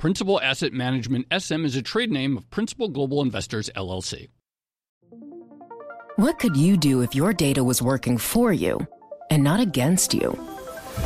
[0.00, 4.28] Principal Asset Management SM is a trade name of Principal Global Investors LLC.
[6.16, 8.80] What could you do if your data was working for you
[9.28, 10.30] and not against you?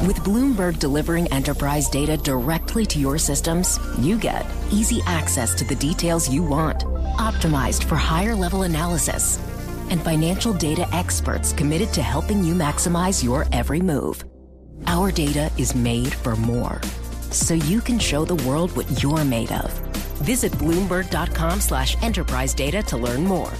[0.07, 5.75] With Bloomberg delivering enterprise data directly to your systems, you get easy access to the
[5.75, 6.85] details you want,
[7.19, 9.41] optimized for higher level analysis,
[9.91, 14.25] and financial data experts committed to helping you maximize your every move.
[14.87, 16.81] Our data is made for more
[17.39, 19.73] so you can show the world what you're made of.
[20.23, 23.53] Visit Bloomberg.com slash enterprise data to learn more.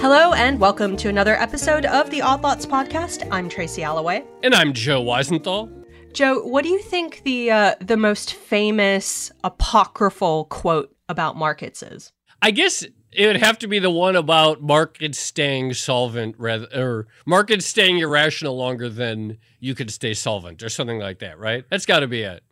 [0.00, 3.26] Hello and welcome to another episode of the Odd Lots podcast.
[3.30, 4.24] I'm Tracy Alloway.
[4.42, 5.84] And I'm Joe Weisenthal.
[6.12, 12.12] Joe, what do you think the uh, the most famous apocryphal quote about markets is?
[12.44, 17.06] I guess it would have to be the one about markets staying solvent rather or
[17.24, 21.64] markets staying irrational longer than you could stay solvent or something like that, right?
[21.70, 22.42] That's got to be it.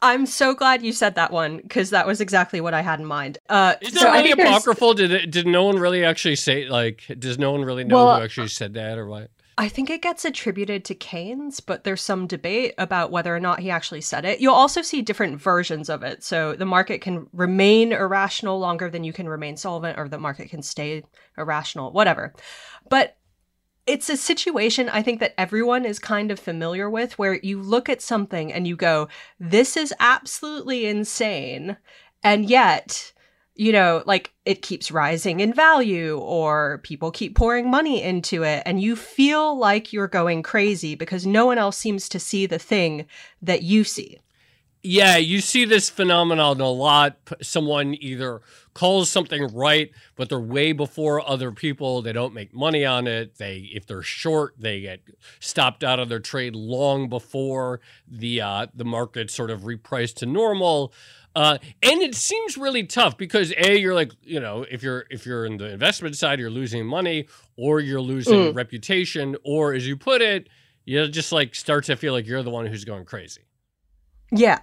[0.00, 3.04] I'm so glad you said that one because that was exactly what I had in
[3.04, 3.36] mind.
[3.46, 4.94] Uh, Is that really apocryphal?
[4.94, 7.04] Did it, did no one really actually say like?
[7.18, 9.30] Does no one really know well, who actually said that or what?
[9.56, 13.60] I think it gets attributed to Keynes, but there's some debate about whether or not
[13.60, 14.40] he actually said it.
[14.40, 16.24] You'll also see different versions of it.
[16.24, 20.50] So the market can remain irrational longer than you can remain solvent, or the market
[20.50, 21.04] can stay
[21.38, 22.34] irrational, whatever.
[22.88, 23.16] But
[23.86, 27.88] it's a situation I think that everyone is kind of familiar with where you look
[27.88, 31.76] at something and you go, this is absolutely insane.
[32.24, 33.12] And yet,
[33.54, 38.62] you know, like it keeps rising in value or people keep pouring money into it
[38.66, 42.58] and you feel like you're going crazy because no one else seems to see the
[42.58, 43.06] thing
[43.40, 44.18] that you see.
[44.86, 47.16] Yeah, you see this phenomenon a lot.
[47.40, 48.42] Someone either
[48.74, 52.02] calls something right, but they're way before other people.
[52.02, 53.38] They don't make money on it.
[53.38, 55.00] They, if they're short, they get
[55.40, 60.26] stopped out of their trade long before the uh, the market sort of repriced to
[60.26, 60.92] normal.
[61.34, 65.26] Uh, and it seems really tough because a you're like you know if you're if
[65.26, 68.54] you're in the investment side you're losing money or you're losing mm.
[68.54, 70.48] reputation or as you put it
[70.84, 73.42] you just like start to feel like you're the one who's going crazy.
[74.30, 74.60] Yeah.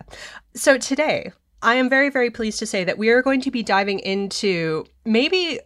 [0.56, 3.64] So today I am very very pleased to say that we are going to be
[3.64, 5.60] diving into maybe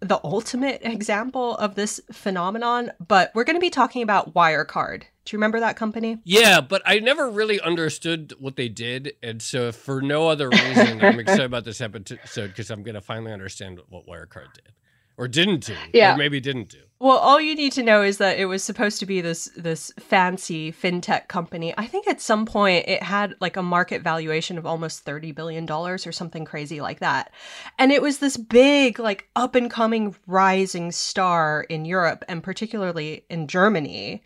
[0.00, 5.00] the ultimate example of this phenomenon, but we're going to be talking about Wirecard.
[5.24, 6.18] Do you remember that company?
[6.24, 9.14] Yeah, but I never really understood what they did.
[9.22, 13.00] And so, for no other reason, I'm excited about this episode because I'm going to
[13.00, 14.72] finally understand what Wirecard did
[15.18, 15.74] or didn't do.
[15.92, 16.14] Yeah.
[16.14, 16.78] Or maybe didn't do.
[16.98, 19.92] Well, all you need to know is that it was supposed to be this this
[19.98, 21.74] fancy fintech company.
[21.76, 25.66] I think at some point it had like a market valuation of almost 30 billion
[25.66, 27.32] dollars or something crazy like that.
[27.78, 33.26] And it was this big like up and coming rising star in Europe and particularly
[33.28, 34.22] in Germany.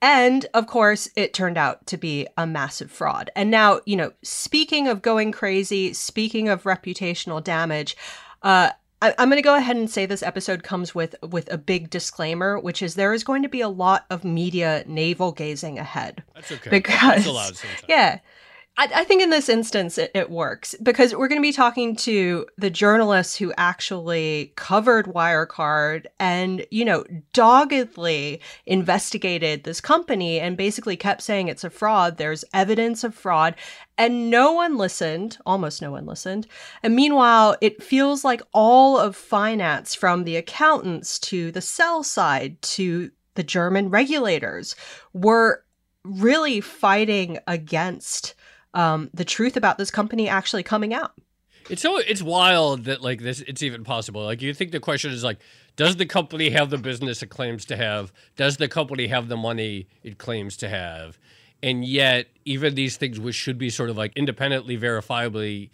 [0.00, 3.30] And of course, it turned out to be a massive fraud.
[3.36, 7.96] And now, you know, speaking of going crazy, speaking of reputational damage,
[8.42, 11.58] uh, I, am going to go ahead and say this episode comes with with a
[11.58, 15.78] big disclaimer, which is there is going to be a lot of media navel gazing
[15.78, 16.22] ahead.
[16.34, 16.70] That's okay.
[16.70, 18.18] Because That's yeah,
[18.78, 21.96] I, I, think in this instance it, it works because we're going to be talking
[21.96, 30.56] to the journalists who actually covered Wirecard and, you know, doggedly investigated this company and
[30.56, 32.16] basically kept saying it's a fraud.
[32.18, 33.56] There's evidence of fraud.
[33.98, 36.46] And no one listened, almost no one listened.
[36.84, 42.62] And meanwhile, it feels like all of finance, from the accountants to the sell side
[42.62, 44.76] to the German regulators,
[45.12, 45.64] were
[46.04, 48.34] really fighting against
[48.74, 51.12] um, the truth about this company actually coming out.
[51.68, 54.24] It's so it's wild that like this it's even possible.
[54.24, 55.38] Like you think the question is like,
[55.76, 58.12] does the company have the business it claims to have?
[58.36, 61.18] Does the company have the money it claims to have?
[61.62, 65.70] And yet, even these things which should be sort of like independently verifiably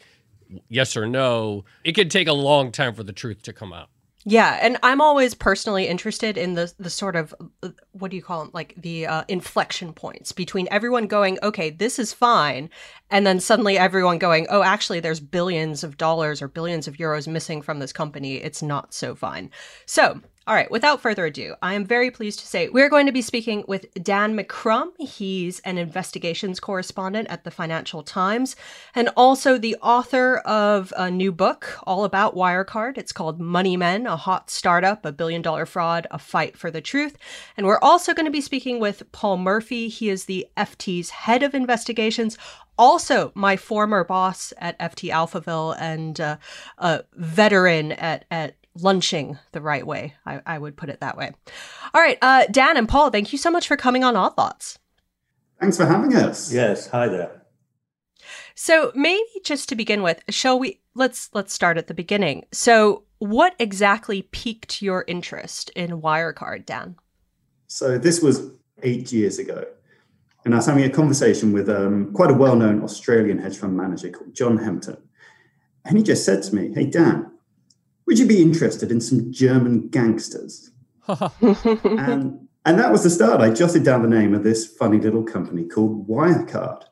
[0.69, 3.89] yes or no, it could take a long time for the truth to come out.
[4.27, 8.23] Yeah, and I'm always personally interested in the the sort of uh, what do you
[8.23, 12.71] call them, like the uh, inflection points between everyone going, okay, this is fine,
[13.11, 17.29] and then suddenly everyone going, oh, actually, there's billions of dollars or billions of euros
[17.29, 18.37] missing from this company.
[18.37, 19.51] It's not so fine.
[19.85, 23.13] So All right, without further ado, I am very pleased to say we're going to
[23.13, 24.89] be speaking with Dan McCrum.
[24.99, 28.55] He's an investigations correspondent at the Financial Times
[28.95, 32.99] and also the author of a new book all about Wirecard.
[32.99, 36.83] It's called Money Men, a hot startup, a billion dollar fraud, a fight for the
[36.83, 37.17] truth.
[37.57, 39.89] And we're also going to be speaking with Paul Murphy.
[39.89, 42.37] He is the FT's head of investigations,
[42.79, 46.37] also my former boss at FT Alphaville and uh,
[46.77, 50.15] a veteran at, at lunching the right way.
[50.27, 51.33] I, I would put it that way.
[51.93, 54.79] All right, uh, Dan and Paul, thank you so much for coming on Odd Lots.
[55.61, 56.53] Thanks for having us.
[56.53, 57.43] Yes, hi there.
[58.55, 62.45] So maybe just to begin with, shall we let's let's start at the beginning.
[62.53, 66.97] So what exactly piqued your interest in Wirecard, Dan?
[67.67, 68.51] So this was
[68.83, 69.67] eight years ago.
[70.45, 74.11] And I was having a conversation with um, quite a well-known Australian hedge fund manager
[74.11, 74.99] called John Hempton.
[75.87, 77.31] And he just said to me, Hey Dan,
[78.07, 80.71] would you be interested in some German gangsters?
[81.09, 83.41] and, and that was the start.
[83.41, 86.83] I jotted down the name of this funny little company called Wirecard.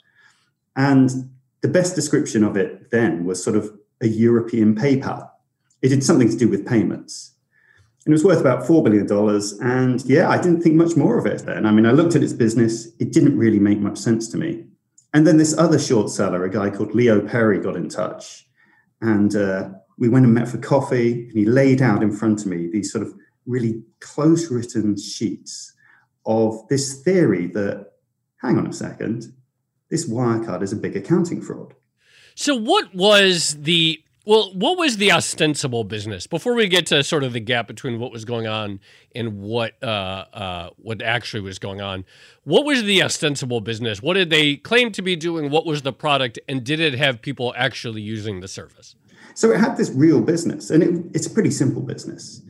[0.77, 1.31] And
[1.61, 3.71] the best description of it then was sort of
[4.01, 5.29] a European PayPal.
[5.81, 7.33] It had something to do with payments.
[8.05, 9.07] And it was worth about $4 billion.
[9.63, 11.67] And yeah, I didn't think much more of it then.
[11.67, 14.65] I mean, I looked at its business, it didn't really make much sense to me.
[15.15, 18.47] And then this other short seller, a guy called Leo Perry, got in touch.
[19.01, 19.71] And uh,
[20.03, 22.91] we went and met for coffee, and he laid out in front of me these
[22.91, 23.15] sort of
[23.47, 25.75] really close written sheets
[26.27, 27.93] of this theory that,
[28.43, 29.33] hang on a second,
[29.91, 31.75] this Wirecard is a big accounting fraud.
[32.35, 37.23] So, what was the well, what was the ostensible business before we get to sort
[37.23, 38.81] of the gap between what was going on
[39.15, 42.05] and what uh, uh, what actually was going on?
[42.43, 44.03] What was the ostensible business?
[44.03, 45.49] What did they claim to be doing?
[45.51, 48.97] What was the product, and did it have people actually using the service?
[49.35, 52.43] So it had this real business, and it, it's a pretty simple business.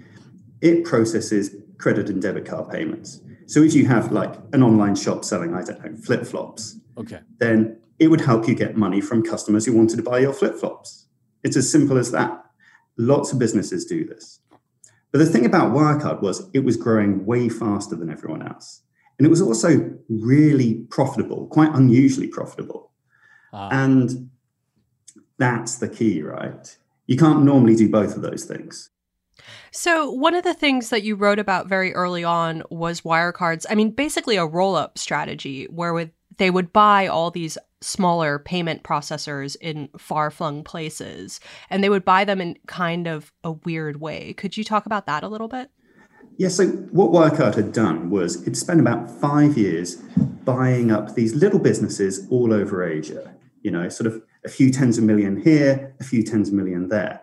[0.61, 3.21] It processes credit and debit card payments.
[3.47, 7.21] So if you have like an online shop selling, I don't know, flip flops, okay,
[7.39, 10.57] then it would help you get money from customers who wanted to buy your flip
[10.57, 11.07] flops.
[11.43, 12.45] It's as simple as that.
[12.97, 14.41] Lots of businesses do this.
[15.13, 18.83] But the thing about Wirecard was it was growing way faster than everyone else.
[19.19, 22.91] And it was also really profitable, quite unusually profitable.
[23.53, 23.69] Uh.
[23.71, 24.31] And
[25.39, 26.77] that's the key, right?
[27.07, 28.91] You can't normally do both of those things.
[29.71, 33.75] So, one of the things that you wrote about very early on was Wirecard's, I
[33.75, 38.83] mean, basically a roll up strategy where with, they would buy all these smaller payment
[38.83, 44.01] processors in far flung places and they would buy them in kind of a weird
[44.01, 44.33] way.
[44.35, 45.71] Could you talk about that a little bit?
[46.39, 49.97] Yeah, so what Wirecard had done was it spent about five years
[50.45, 54.99] buying up these little businesses all over Asia, you know, sort of a few tens
[54.99, 57.21] of million here, a few tens of million there.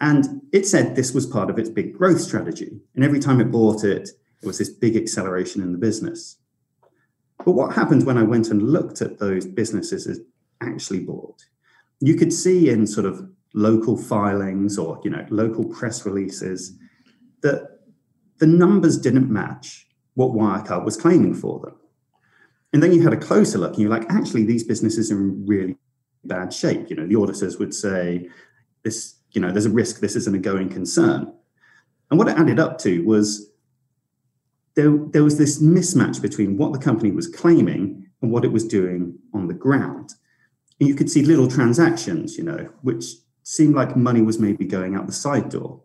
[0.00, 2.80] And it said this was part of its big growth strategy.
[2.94, 4.10] And every time it bought it,
[4.42, 6.36] it was this big acceleration in the business.
[7.44, 10.18] But what happened when I went and looked at those businesses it
[10.60, 11.44] actually bought?
[12.00, 16.76] You could see in sort of local filings or you know local press releases
[17.42, 17.80] that
[18.38, 21.74] the numbers didn't match what Wirecard was claiming for them.
[22.72, 25.46] And then you had a closer look and you're like, actually, these businesses are in
[25.46, 25.76] really
[26.28, 26.90] bad shape.
[26.90, 28.28] You know, the auditors would say,
[28.82, 31.32] this, you know, there's a risk this isn't a going concern.
[32.10, 33.50] And what it added up to was
[34.74, 38.66] there, there was this mismatch between what the company was claiming and what it was
[38.66, 40.14] doing on the ground.
[40.78, 43.04] And you could see little transactions, you know, which
[43.42, 45.82] seemed like money was maybe going out the side door.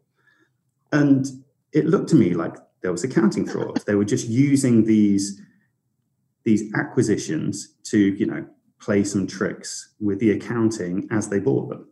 [0.91, 1.25] And
[1.71, 3.81] it looked to me like there was accounting fraud.
[3.87, 5.41] they were just using these,
[6.43, 8.45] these acquisitions to, you know,
[8.83, 11.87] play some tricks with the accounting as they bought them.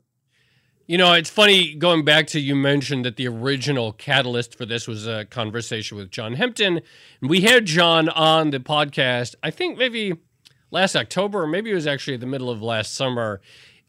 [0.88, 4.88] You know, it's funny going back to you mentioned that the original catalyst for this
[4.88, 6.81] was a conversation with John Hempton.
[7.21, 10.13] And we had John on the podcast, I think maybe
[10.69, 13.39] last October, or maybe it was actually the middle of last summer.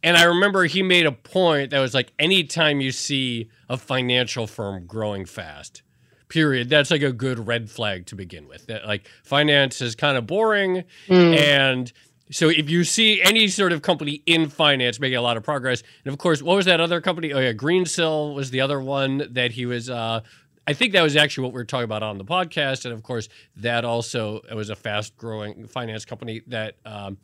[0.05, 4.47] And I remember he made a point that was like anytime you see a financial
[4.47, 5.83] firm growing fast,
[6.29, 8.67] period, that's like a good red flag to begin with.
[8.67, 11.37] That like finance is kind of boring mm.
[11.37, 11.93] and
[12.33, 15.83] so if you see any sort of company in finance making a lot of progress,
[16.05, 17.33] and of course, what was that other company?
[17.33, 19.89] Oh yeah, Greensill was the other one that he was.
[19.89, 20.21] Uh,
[20.67, 23.03] I think that was actually what we were talking about on the podcast, and of
[23.03, 27.19] course, that also was a fast-growing finance company that um,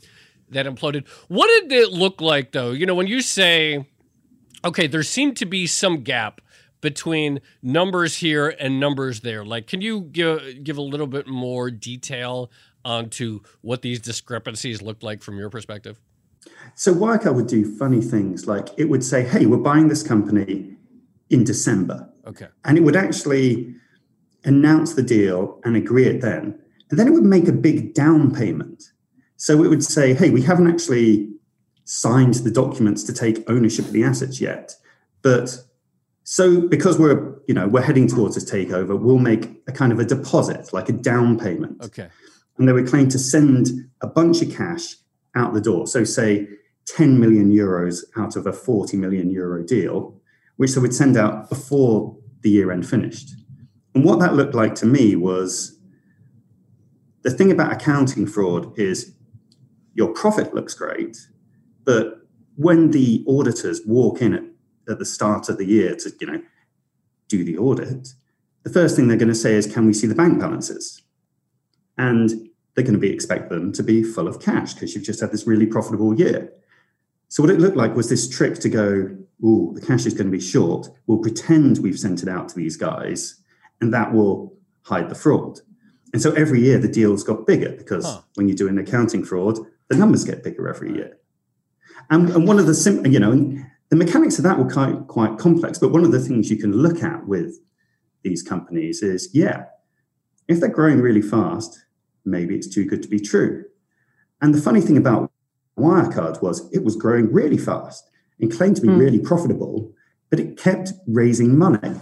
[0.50, 1.08] that imploded.
[1.28, 2.72] What did it look like, though?
[2.72, 3.86] You know, when you say,
[4.64, 6.40] okay, there seemed to be some gap
[6.80, 9.44] between numbers here and numbers there.
[9.44, 12.50] Like, can you give give a little bit more detail
[12.88, 16.00] onto what these discrepancies looked like from your perspective?
[16.74, 20.76] So Wirecard would do funny things like it would say, "Hey, we're buying this company
[21.30, 23.74] in December," okay, and it would actually
[24.44, 26.58] announce the deal and agree it then.
[26.90, 28.92] And then it would make a big down payment.
[29.36, 31.28] So it would say, hey, we haven't actually
[31.84, 34.74] signed the documents to take ownership of the assets yet.
[35.22, 35.58] But
[36.24, 39.98] so because we're, you know, we're heading towards this takeover, we'll make a kind of
[39.98, 41.82] a deposit, like a down payment.
[41.82, 42.08] Okay.
[42.58, 43.68] And they would claim to send
[44.00, 44.96] a bunch of cash
[45.34, 45.86] out the door.
[45.86, 46.48] So say
[46.86, 50.20] 10 million euros out of a 40 million euro deal,
[50.56, 53.30] which they would send out before the year end finished.
[53.94, 55.78] And what that looked like to me was
[57.22, 59.14] the thing about accounting fraud is
[59.94, 61.16] your profit looks great,
[61.84, 62.20] but
[62.56, 64.42] when the auditors walk in at,
[64.88, 66.42] at the start of the year to, you know,
[67.28, 68.08] do the audit,
[68.62, 71.02] the first thing they're going to say is, can we see the bank balances?
[71.96, 72.47] And
[72.78, 75.32] they're going to be expect them to be full of cash because you've just had
[75.32, 76.52] this really profitable year.
[77.26, 80.28] So what it looked like was this trick to go, oh, the cash is going
[80.28, 80.88] to be short.
[81.08, 83.42] We'll pretend we've sent it out to these guys,
[83.80, 85.58] and that will hide the fraud.
[86.12, 88.20] And so every year the deals got bigger because huh.
[88.36, 89.58] when you're doing accounting fraud,
[89.88, 91.18] the numbers get bigger every year.
[92.10, 93.58] And, and one of the sim- you know,
[93.88, 95.80] the mechanics of that were quite quite complex.
[95.80, 97.58] But one of the things you can look at with
[98.22, 99.64] these companies is, yeah,
[100.46, 101.84] if they're growing really fast,
[102.30, 103.64] maybe it's too good to be true.
[104.40, 105.32] And the funny thing about
[105.78, 108.08] Wirecard was it was growing really fast
[108.40, 108.98] and claimed to be mm.
[108.98, 109.92] really profitable,
[110.30, 112.00] but it kept raising money,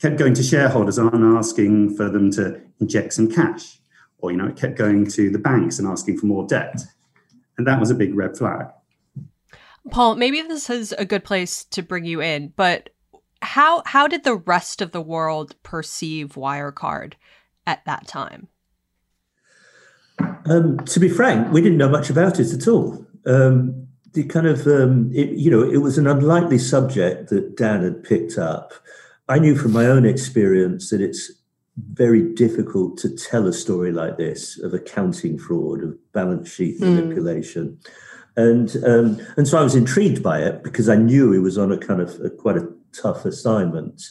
[0.00, 3.80] kept going to shareholders and asking for them to inject some cash,
[4.18, 6.80] or you know, it kept going to the banks and asking for more debt,
[7.56, 8.66] and that was a big red flag.
[9.90, 12.90] Paul, maybe this is a good place to bring you in, but
[13.40, 17.14] how how did the rest of the world perceive Wirecard
[17.66, 18.48] at that time?
[20.46, 23.06] Um, to be frank, we didn't know much about it at all.
[23.26, 27.82] Um, the kind of um, it, you know it was an unlikely subject that Dan
[27.82, 28.72] had picked up.
[29.28, 31.30] I knew from my own experience that it's
[31.92, 36.96] very difficult to tell a story like this of accounting fraud, of balance sheet hmm.
[36.96, 37.78] manipulation,
[38.36, 38.48] mm.
[38.48, 41.70] and um, and so I was intrigued by it because I knew he was on
[41.70, 44.02] a kind of a, quite a tough assignment.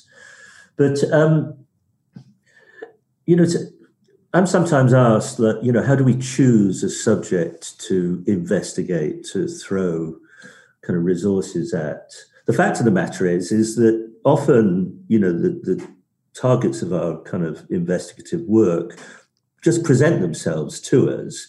[0.75, 1.57] But um,
[3.25, 3.59] you know, to,
[4.33, 9.47] I'm sometimes asked that, you know, how do we choose a subject to investigate, to
[9.47, 10.15] throw
[10.81, 12.11] kind of resources at?
[12.45, 15.87] The fact of the matter is, is that often, you know, the, the
[16.33, 18.99] targets of our kind of investigative work
[19.63, 21.47] just present themselves to us.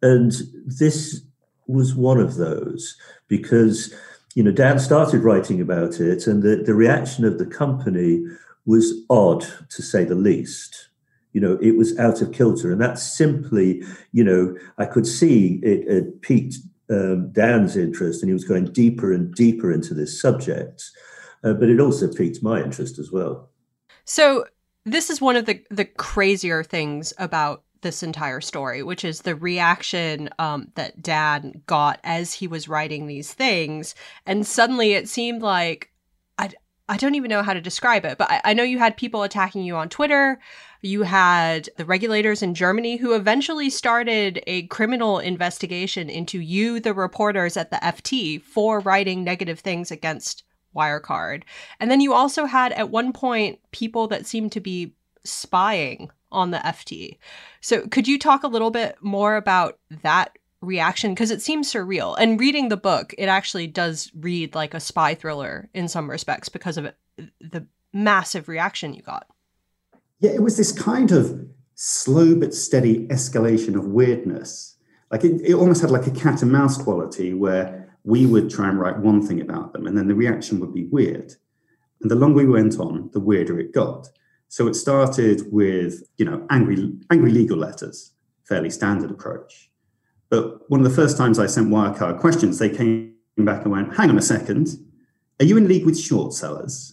[0.00, 0.32] And
[0.64, 1.22] this
[1.66, 2.96] was one of those
[3.28, 3.92] because,
[4.34, 8.22] you know, Dan started writing about it, and the, the reaction of the company
[8.64, 10.88] was odd, to say the least
[11.32, 12.72] you know it was out of kilter.
[12.72, 16.56] And that's simply you know i could see it, it piqued
[16.90, 20.84] um, dan's interest and he was going deeper and deeper into this subject.
[21.44, 23.50] Uh, but it also piqued my interest as well.
[24.04, 24.44] So
[24.84, 29.34] this is one of the the crazier things about this entire story, which is the
[29.34, 33.94] reaction um, that Dan got as he was writing these things.
[34.24, 35.91] And suddenly it seemed like
[36.88, 39.22] I, don't even know how to describe it, but I, I know you had people
[39.22, 40.40] attacking you on Twitter.
[40.80, 46.94] You had the regulators in Germany who eventually started a criminal investigation into you, the
[46.94, 51.42] reporters at the FT, for writing negative things against Wirecard.
[51.80, 56.50] And then you also had at one point people that seemed to be spying on
[56.50, 57.18] the FT.
[57.60, 62.16] So could you talk a little bit more about that reaction because it seems surreal.
[62.18, 66.48] And reading the book, it actually does read like a spy thriller in some respects
[66.48, 66.92] because of
[67.40, 69.26] the massive reaction you got.
[70.20, 74.76] Yeah, it was this kind of slow but steady escalation of weirdness.
[75.10, 78.68] Like it, it almost had like a cat and mouse quality where we would try
[78.68, 81.34] and write one thing about them and then the reaction would be weird.
[82.00, 84.08] And the longer we went on, the weirder it got.
[84.48, 88.12] So it started with, you know, angry, angry legal letters,
[88.44, 89.71] fairly standard approach.
[90.32, 93.94] But one of the first times I sent Wirecard questions, they came back and went,
[93.94, 94.70] hang on a second,
[95.38, 96.92] are you in league with short sellers?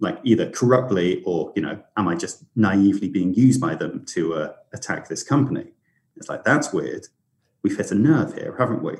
[0.00, 4.34] like either corruptly or you know am i just naively being used by them to
[4.34, 5.64] uh, attack this company?
[6.16, 7.06] It's like that's weird.
[7.62, 8.94] We've hit a nerve here haven't we?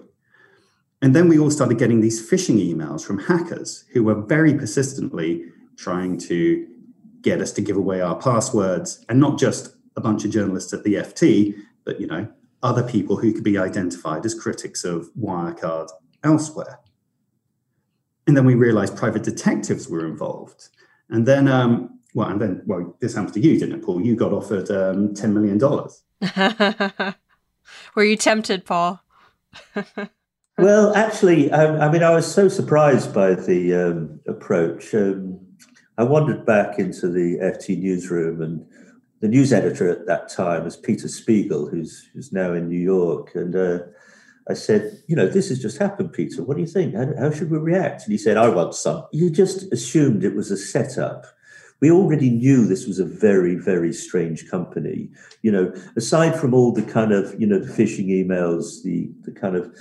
[1.00, 5.44] And then we all started getting these phishing emails from hackers who were very persistently
[5.76, 6.66] trying to
[7.22, 10.84] get us to give away our passwords and not just a bunch of journalists at
[10.84, 12.28] the ft but you know
[12.62, 15.88] other people who could be identified as critics of wirecard
[16.24, 16.80] elsewhere
[18.26, 20.68] and then we realized private detectives were involved
[21.10, 24.02] and then, um, well, and then, well, this happens to you, didn't it, Paul?
[24.02, 25.58] You got offered um, $10 million.
[27.94, 29.02] Were you tempted, Paul?
[30.58, 34.94] well, actually, um, I mean, I was so surprised by the um, approach.
[34.94, 35.40] Um,
[35.96, 38.66] I wandered back into the FT newsroom, and
[39.20, 43.34] the news editor at that time was Peter Spiegel, who's, who's now in New York.
[43.34, 43.78] And uh,
[44.48, 46.42] I said, You know, this has just happened, Peter.
[46.42, 46.94] What do you think?
[46.94, 48.04] How, how should we react?
[48.04, 49.04] And he said, I want some.
[49.12, 51.26] You just assumed it was a setup
[51.80, 55.08] we already knew this was a very, very strange company.
[55.42, 59.32] You know, aside from all the kind of, you know, the phishing emails, the the
[59.32, 59.75] kind of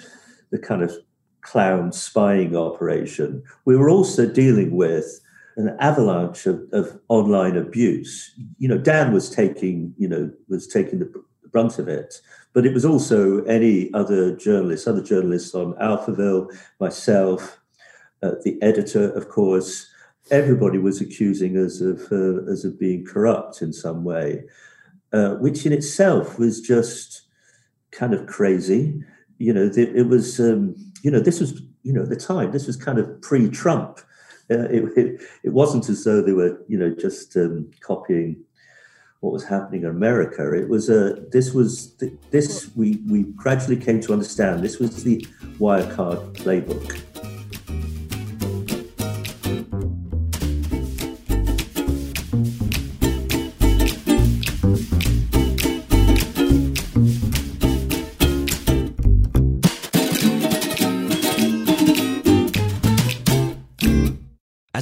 [0.52, 0.94] the kind of
[1.42, 5.20] clown spying operation, we were also dealing with
[5.58, 8.34] an avalanche of, of online abuse.
[8.60, 11.12] You know, Dan was taking, you know, was taking the
[11.52, 12.22] brunt of it,
[12.54, 17.60] but it was also any other journalists, other journalists on Alphaville, myself,
[18.24, 19.88] uh, the editor, of course,
[20.32, 24.44] everybody was accusing us of uh, us of being corrupt in some way,
[25.14, 27.24] uh, which in itself was just
[27.92, 29.04] kind of crazy.
[29.38, 32.52] You know, it, it was um, you know this was you know at the time
[32.52, 34.00] this was kind of pre-Trump.
[34.50, 38.44] Uh, it, it, it wasn't as though they were you know just um, copying
[39.20, 40.54] what was happening in America.
[40.54, 41.96] It was a this was
[42.32, 44.64] this we we gradually came to understand.
[44.64, 45.26] This was the
[45.60, 47.07] Wirecard playbook.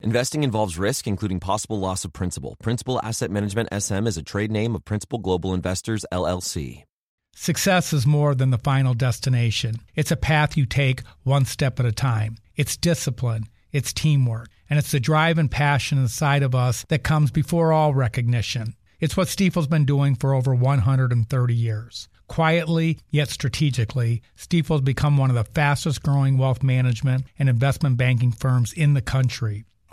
[0.00, 2.56] Investing involves risk, including possible loss of principal.
[2.56, 6.84] Principal Asset Management SM is a trade name of Principal Global Investors, LLC.
[7.34, 9.76] Success is more than the final destination.
[9.94, 12.36] It's a path you take one step at a time.
[12.56, 17.30] It's discipline, it's teamwork, and it's the drive and passion inside of us that comes
[17.30, 18.74] before all recognition.
[19.00, 22.08] It's what Stifel's been doing for over 130 years.
[22.28, 28.32] Quietly, yet strategically, Stifel's become one of the fastest growing wealth management and investment banking
[28.32, 29.64] firms in the country.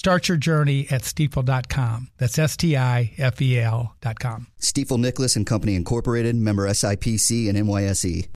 [0.00, 2.08] Start your journey at stifel.com.
[2.16, 4.46] That's S T I F E L.com.
[4.58, 8.28] Stifel Nicolaus and Company Incorporated, member SIPC and NYSE.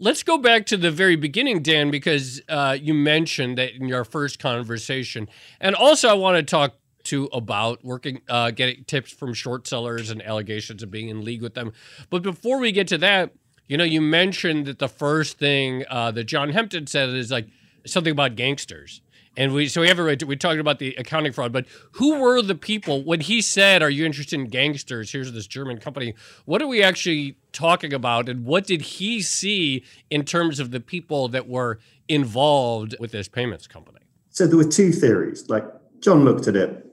[0.00, 4.04] Let's go back to the very beginning, Dan, because uh, you mentioned that in your
[4.04, 5.28] first conversation.
[5.60, 6.74] And also, I want to talk
[7.04, 11.42] to about working, uh, getting tips from short sellers and allegations of being in league
[11.42, 11.72] with them.
[12.10, 13.32] But before we get to that,
[13.68, 17.46] you know, you mentioned that the first thing uh, that John Hempton said is like
[17.86, 19.02] something about gangsters.
[19.36, 22.56] And we so we have we talked about the accounting fraud, but who were the
[22.56, 26.14] people when he said, "Are you interested in gangsters?" Here's this German company.
[26.46, 30.80] What are we actually talking about, and what did he see in terms of the
[30.80, 34.00] people that were involved with this payments company?
[34.30, 35.48] So there were two theories.
[35.48, 35.64] Like
[36.00, 36.84] John looked at it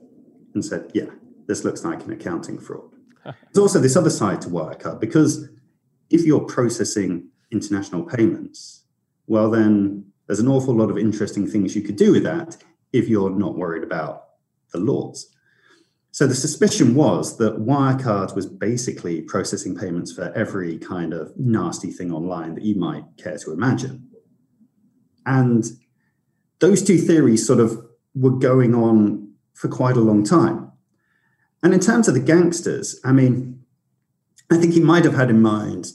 [0.54, 1.10] and said, "Yeah,
[1.48, 2.90] this looks like an accounting fraud."
[3.24, 5.48] There's also this other side to Wirecard because
[6.08, 8.84] if you're processing international payments,
[9.26, 12.56] well then there's an awful lot of interesting things you could do with that
[12.92, 14.26] if you're not worried about
[14.72, 15.34] the laws.
[16.10, 21.90] So the suspicion was that Wirecard was basically processing payments for every kind of nasty
[21.90, 24.08] thing online that you might care to imagine.
[25.26, 25.64] And
[26.60, 30.72] those two theories sort of were going on for quite a long time.
[31.62, 33.64] And in terms of the gangsters, I mean,
[34.50, 35.92] I think he might have had in mind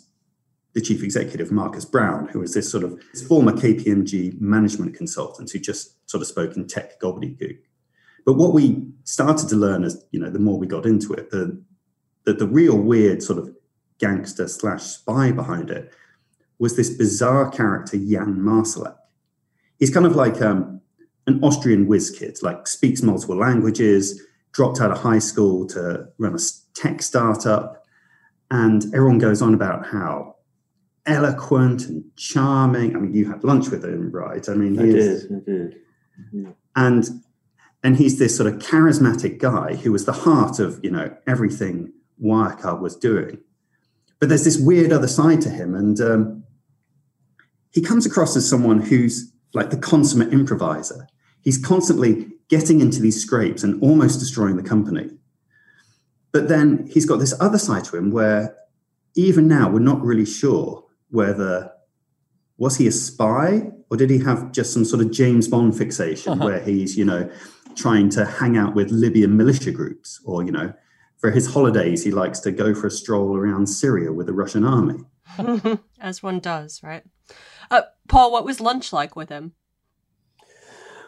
[0.74, 5.60] the chief executive, Markus Braun, who was this sort of former KPMG management consultant who
[5.60, 7.60] just sort of spoke in tech gobbledygook.
[8.26, 11.30] But what we started to learn as, you know, the more we got into it,
[11.30, 11.62] the,
[12.26, 13.54] that the real weird sort of
[14.00, 15.94] gangster slash spy behind it
[16.58, 18.96] was this bizarre character, Jan Marsalek.
[19.78, 20.82] He's kind of like um,
[21.28, 24.22] an Austrian whiz kid, like speaks multiple languages,
[24.54, 26.40] dropped out of high school to run a
[26.74, 27.86] tech startup.
[28.50, 30.33] And everyone goes on about how
[31.06, 32.96] eloquent and charming.
[32.96, 34.48] I mean, you had lunch with him, right?
[34.48, 35.76] I mean, I did, I did.
[36.32, 36.50] Yeah.
[36.76, 37.06] And
[37.84, 41.92] and he's this sort of charismatic guy who was the heart of you know everything
[42.22, 43.40] Wirecard was doing.
[44.20, 46.44] But there's this weird other side to him, and um,
[47.72, 51.08] he comes across as someone who's like the consummate improviser.
[51.42, 55.10] He's constantly getting into these scrapes and almost destroying the company.
[56.32, 58.56] But then he's got this other side to him where
[59.16, 60.83] even now we're not really sure
[61.14, 61.72] whether
[62.58, 66.34] was he a spy or did he have just some sort of James Bond fixation
[66.34, 66.46] uh-huh.
[66.46, 67.30] where he's, you know,
[67.76, 70.74] trying to hang out with Libyan militia groups or, you know,
[71.18, 74.66] for his holidays he likes to go for a stroll around Syria with the Russian
[74.66, 75.00] army.
[76.00, 77.04] As one does, right?
[77.70, 79.54] Uh, Paul, what was lunch like with him?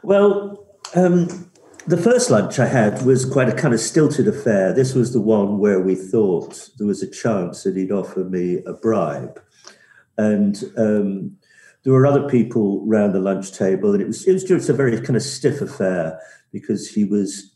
[0.03, 1.51] Well, um,
[1.87, 4.73] the first lunch I had was quite a kind of stilted affair.
[4.73, 8.63] This was the one where we thought there was a chance that he'd offer me
[8.65, 9.39] a bribe.
[10.17, 11.37] And um,
[11.83, 14.73] there were other people round the lunch table, and it was, it was just a
[14.73, 16.19] very kind of stiff affair
[16.51, 17.53] because he was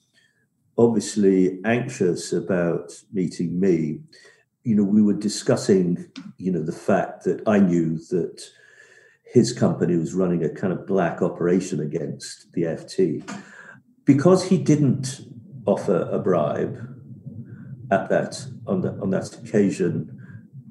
[0.78, 4.00] obviously anxious about meeting me.
[4.64, 8.42] You know, we were discussing, you know, the fact that I knew that
[9.24, 13.30] his company was running a kind of black operation against the FT
[14.06, 15.22] because he didn't
[15.66, 16.78] offer a bribe
[17.92, 20.19] at that on, the, on that occasion,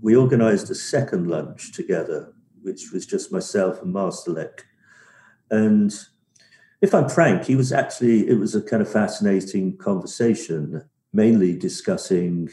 [0.01, 2.33] we organised a second lunch together,
[2.63, 4.61] which was just myself and Marsalek.
[5.51, 5.93] And
[6.81, 12.51] if I'm frank, he was actually it was a kind of fascinating conversation, mainly discussing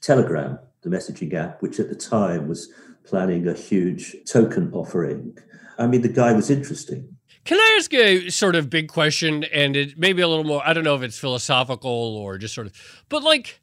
[0.00, 2.72] Telegram, the messaging app, which at the time was
[3.04, 5.36] planning a huge token offering.
[5.78, 7.16] I mean, the guy was interesting.
[7.44, 10.72] Can I ask a sort of big question and it maybe a little more I
[10.72, 13.60] don't know if it's philosophical or just sort of but like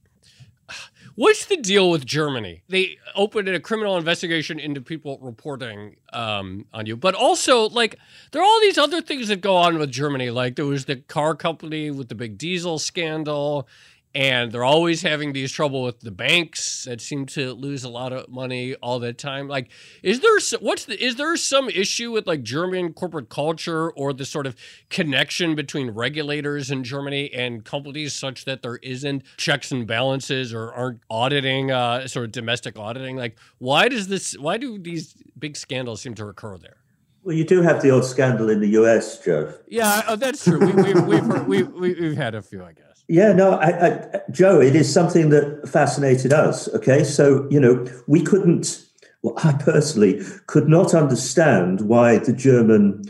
[1.16, 2.64] what's the deal with Germany?
[2.70, 7.98] They opened a criminal investigation into people reporting um, on you, but also like
[8.32, 10.30] there are all these other things that go on with Germany.
[10.30, 13.68] Like there was the car company with the big diesel scandal,
[14.16, 18.14] and they're always having these trouble with the banks that seem to lose a lot
[18.14, 19.70] of money all the time like
[20.02, 24.26] is there what's the is there some issue with like german corporate culture or the
[24.26, 24.56] sort of
[24.90, 30.72] connection between regulators in germany and companies such that there isn't checks and balances or
[30.74, 35.58] aren't auditing uh, sort of domestic auditing like why does this why do these big
[35.58, 36.78] scandals seem to occur there
[37.24, 39.54] well, you do have the old scandal in the U.S., Joe.
[39.70, 40.60] Yeah, oh, that's true.
[40.60, 42.93] We, we, we've, heard, we, we, we've had a few, I guess.
[43.14, 46.68] Yeah, no, I, I, Joe, it is something that fascinated us.
[46.70, 48.84] Okay, so you know, we couldn't.
[49.22, 53.04] Well, I personally could not understand why the German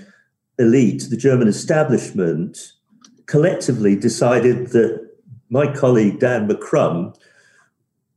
[0.60, 2.74] elite, the German establishment,
[3.28, 5.10] collectively decided that
[5.50, 7.18] my colleague Dan McCrum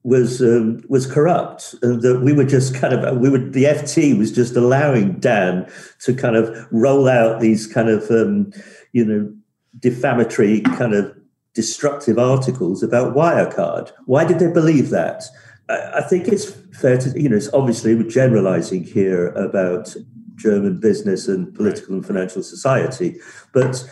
[0.02, 4.18] was um, was corrupt, and that we were just kind of we were the FT
[4.18, 5.70] was just allowing Dan
[6.00, 8.52] to kind of roll out these kind of um,
[8.92, 9.32] you know
[9.78, 11.16] defamatory kind of
[11.56, 13.90] destructive articles about Wirecard.
[14.04, 15.24] Why did they believe that?
[15.68, 19.96] I think it's fair to, you know, it's obviously we're generalizing here about
[20.36, 23.18] German business and political and financial society,
[23.52, 23.84] but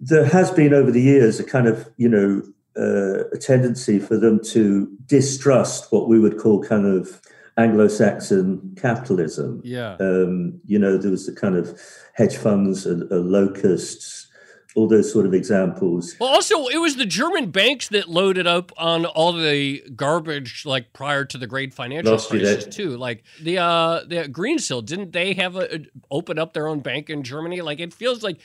[0.00, 2.42] there has been over the years a kind of, you know,
[2.76, 7.20] uh, a tendency for them to distrust what we would call kind of
[7.58, 9.60] Anglo-Saxon capitalism.
[9.62, 9.96] Yeah.
[10.00, 11.78] Um, you know, there was the kind of
[12.14, 14.29] hedge funds and locusts
[14.76, 16.16] all those sort of examples.
[16.20, 20.92] Well, also, it was the German banks that loaded up on all the garbage, like
[20.92, 22.96] prior to the great financial crisis, too.
[22.96, 25.80] Like the uh, the Greensill, didn't they have a,
[26.10, 27.62] open up their own bank in Germany?
[27.62, 28.40] Like it feels like,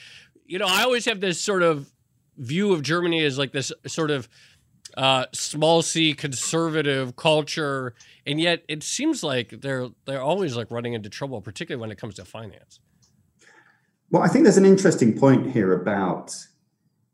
[0.46, 1.92] you know, I always have this sort of
[2.38, 4.28] view of Germany as like this sort of
[4.98, 7.94] uh, small c conservative culture,
[8.26, 11.98] and yet it seems like they're they're always like running into trouble, particularly when it
[11.98, 12.80] comes to finance.
[14.12, 16.36] Well, I think there's an interesting point here about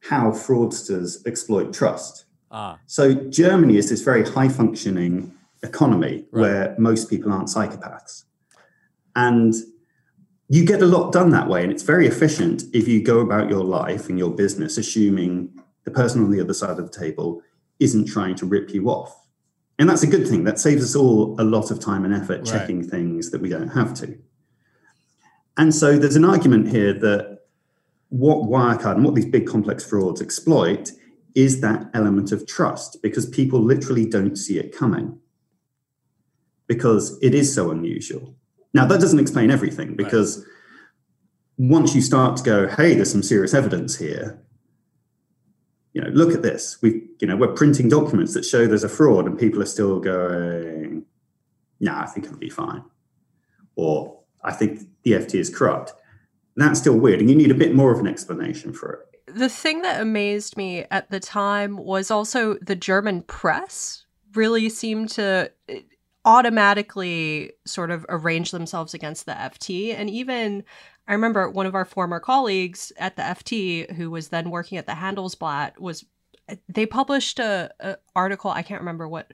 [0.09, 2.25] how fraudsters exploit trust.
[2.51, 2.79] Ah.
[2.85, 6.41] So Germany is this very high functioning economy right.
[6.41, 8.23] where most people aren't psychopaths.
[9.15, 9.53] And
[10.49, 11.63] you get a lot done that way.
[11.63, 15.49] And it's very efficient if you go about your life and your business assuming
[15.85, 17.41] the person on the other side of the table
[17.79, 19.15] isn't trying to rip you off.
[19.79, 20.43] And that's a good thing.
[20.43, 22.45] That saves us all a lot of time and effort right.
[22.45, 24.17] checking things that we don't have to.
[25.61, 27.41] And so there's an argument here that
[28.09, 30.91] what Wirecard and what these big complex frauds exploit
[31.35, 35.19] is that element of trust because people literally don't see it coming
[36.65, 38.35] because it is so unusual.
[38.73, 40.47] Now, that doesn't explain everything because right.
[41.69, 44.41] once you start to go, hey, there's some serious evidence here,
[45.93, 46.81] you know, look at this.
[46.81, 49.99] We, you know, we're printing documents that show there's a fraud, and people are still
[49.99, 51.05] going,
[51.79, 52.83] nah, I think it'll be fine.
[53.75, 55.93] Or I think the FT is corrupt.
[56.55, 59.35] That's still weird, and you need a bit more of an explanation for it.
[59.35, 65.09] The thing that amazed me at the time was also the German press really seemed
[65.09, 65.51] to
[66.25, 69.95] automatically sort of arrange themselves against the FT.
[69.97, 70.63] And even,
[71.07, 74.85] I remember one of our former colleagues at the FT, who was then working at
[74.85, 76.05] the Handelsblatt, was
[76.67, 78.51] they published a, a article.
[78.51, 79.33] I can't remember what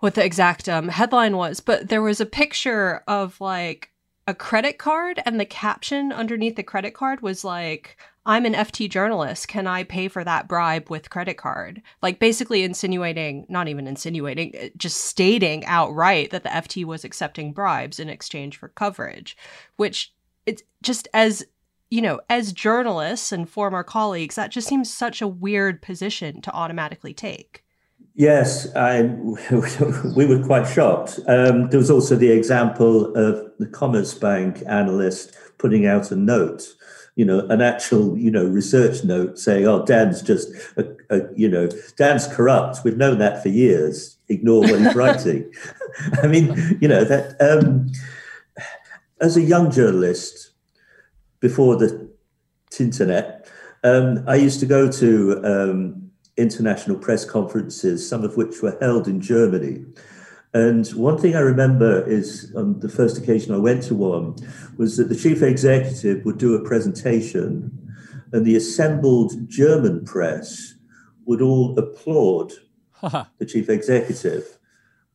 [0.00, 3.90] what the exact um, headline was, but there was a picture of like
[4.28, 8.90] a credit card, and the caption underneath the credit card was like, I'm an FT
[8.90, 9.48] journalist.
[9.48, 11.80] Can I pay for that bribe with credit card?
[12.02, 17.54] Like basically insinuating, not even insinuating, uh, just stating outright that the FT was accepting
[17.54, 19.34] bribes in exchange for coverage,
[19.76, 20.12] which
[20.44, 21.46] it's just as
[21.88, 26.52] you know, as journalists and former colleagues, that just seems such a weird position to
[26.52, 27.64] automatically take.
[28.18, 29.02] Yes, I,
[30.16, 31.20] we were quite shocked.
[31.28, 36.66] Um, there was also the example of the Commerzbank analyst putting out a note,
[37.14, 41.48] you know, an actual, you know, research note saying, "Oh, Dan's just, a, a, you
[41.48, 42.78] know, Dan's corrupt.
[42.84, 44.18] We've known that for years.
[44.28, 45.52] Ignore what he's writing."
[46.22, 47.86] I mean, you know, that um,
[49.20, 50.50] as a young journalist
[51.38, 52.10] before the
[52.80, 53.48] internet,
[53.84, 56.07] um, I used to go to um,
[56.38, 59.84] international press conferences, some of which were held in Germany.
[60.54, 64.36] And one thing I remember is on the first occasion I went to one
[64.78, 67.70] was that the chief executive would do a presentation
[68.32, 70.74] and the assembled German press
[71.26, 72.52] would all applaud
[73.02, 74.58] the chief executive.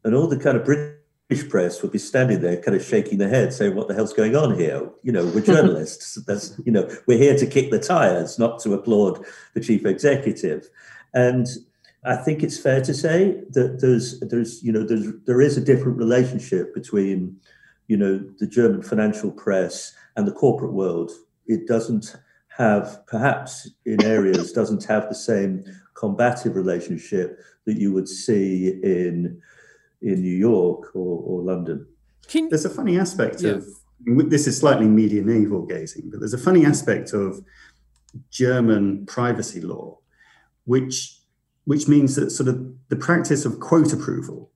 [0.04, 3.30] And all the kind of British press would be standing there kind of shaking their
[3.30, 4.90] head saying, what the hell's going on here?
[5.02, 6.16] You know, we're journalists.
[6.26, 10.70] That's, you know, we're here to kick the tires, not to applaud the chief executive.
[11.14, 11.48] And
[12.06, 15.62] I think it's fair to say that there's there's you know there's there is a
[15.62, 17.38] different relationship between
[17.88, 21.12] you know the German financial press and the corporate world.
[21.48, 22.16] It doesn't
[22.58, 25.64] have perhaps in areas doesn't have the same
[25.96, 29.42] combative relationship that you would see in
[30.02, 31.88] in New York or, or London.
[32.28, 33.52] Can, there's a funny aspect yeah.
[33.52, 33.66] of
[34.30, 37.42] this is slightly media navel gazing, but there's a funny aspect of
[38.30, 40.00] German privacy law
[40.66, 41.20] which
[41.66, 44.52] which means that sort of the practice of quote approval,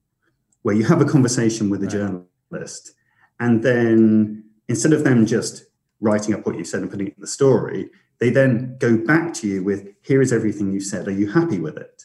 [0.62, 2.24] where you have a conversation with a right.
[2.50, 2.92] journalist,
[3.40, 5.64] and then instead of them just
[6.00, 9.32] writing up what you said and putting it in the story, they then go back
[9.34, 11.08] to you with, here is everything you said.
[11.08, 12.04] Are you happy with it?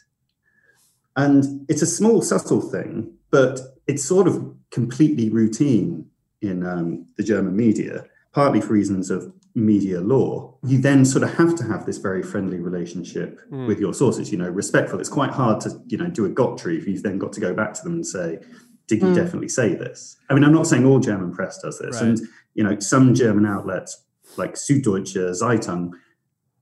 [1.16, 6.08] And it's a small, subtle thing, but it's sort of completely routine
[6.42, 11.34] in um, the German media, partly for reasons of media law, you then sort of
[11.36, 13.68] have to have this very friendly relationship mm.
[13.68, 15.00] with your sources, you know, respectful.
[15.00, 17.54] It's quite hard to, you know, do a Gottlieb if you've then got to go
[17.54, 18.40] back to them and say,
[18.88, 19.16] did you mm.
[19.16, 20.18] definitely say this?
[20.30, 22.02] I mean, I'm not saying all German press does this.
[22.02, 22.10] Right.
[22.10, 22.20] And,
[22.56, 24.04] you know, some German outlets
[24.38, 25.92] like Süddeutsche Zeitung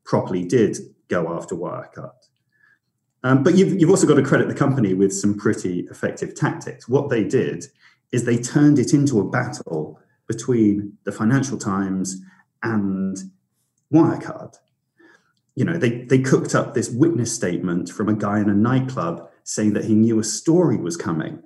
[0.04, 0.78] properly did
[1.08, 2.12] go after Wirecard.
[3.24, 6.90] Um, but you've, you've also got to credit the company with some pretty effective tactics.
[6.90, 7.66] What they did
[8.12, 12.22] is they turned it into a battle between the Financial Times
[12.64, 13.18] and
[13.94, 14.56] Wirecard.
[15.56, 19.30] You know, they, they cooked up this witness statement from a guy in a nightclub
[19.44, 21.44] saying that he knew a story was coming,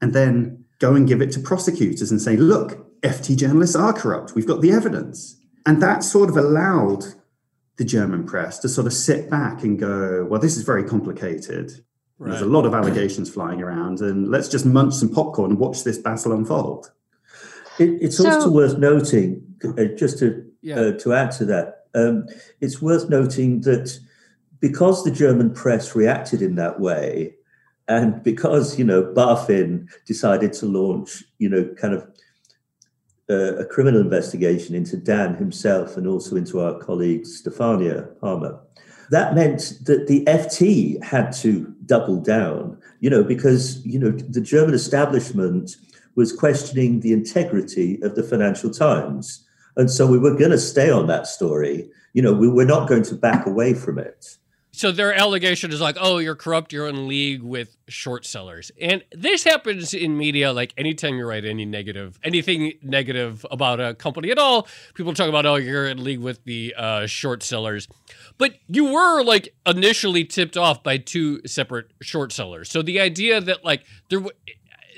[0.00, 4.34] and then go and give it to prosecutors and say, look, FT journalists are corrupt.
[4.34, 5.40] We've got the evidence.
[5.66, 7.04] And that sort of allowed
[7.76, 11.72] the German press to sort of sit back and go, well, this is very complicated.
[12.18, 12.30] Right.
[12.30, 15.84] There's a lot of allegations flying around, and let's just munch some popcorn and watch
[15.84, 16.92] this battle unfold.
[17.78, 20.76] It, it's so, also worth noting, uh, just to yeah.
[20.76, 22.26] uh, to add to that, um,
[22.60, 23.98] it's worth noting that
[24.60, 27.34] because the German press reacted in that way,
[27.88, 32.06] and because you know BaFin decided to launch, you know, kind of
[33.28, 38.60] uh, a criminal investigation into Dan himself and also into our colleague Stefania Palma.
[39.10, 44.40] That meant that the FT had to double down, you know, because you know the
[44.40, 45.76] German establishment
[46.16, 49.46] was questioning the integrity of the Financial Times.
[49.76, 51.88] And so we were going to stay on that story.
[52.12, 54.38] You know, we were not going to back away from it.
[54.76, 58.72] So their allegation is like, oh, you're corrupt, you're in league with short sellers.
[58.80, 63.94] And this happens in media like anytime you write any negative, anything negative about a
[63.94, 67.86] company at all, people talk about, oh, you're in league with the uh, short sellers.
[68.36, 72.68] But you were like initially tipped off by two separate short sellers.
[72.68, 74.24] So the idea that like there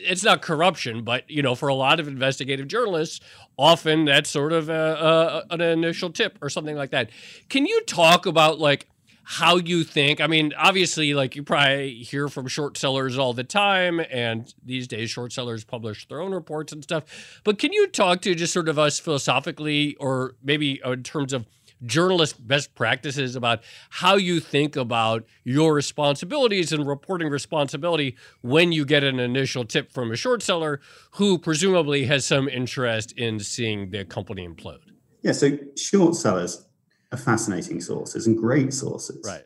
[0.07, 3.21] it's not corruption, but you know, for a lot of investigative journalists,
[3.57, 7.11] often that's sort of a, a, an initial tip or something like that.
[7.49, 8.89] Can you talk about like
[9.29, 10.21] how you think?
[10.21, 14.87] I mean, obviously, like you probably hear from short sellers all the time, and these
[14.87, 17.41] days, short sellers publish their own reports and stuff.
[17.43, 21.33] But can you talk to just sort of us philosophically, or maybe uh, in terms
[21.33, 21.45] of
[21.85, 28.85] journalist best practices about how you think about your responsibilities and reporting responsibility when you
[28.85, 30.81] get an initial tip from a short seller
[31.13, 34.81] who presumably has some interest in seeing the company implode.
[35.23, 36.67] Yeah, so short sellers
[37.13, 39.25] are fascinating sources and great sources.
[39.27, 39.43] Right.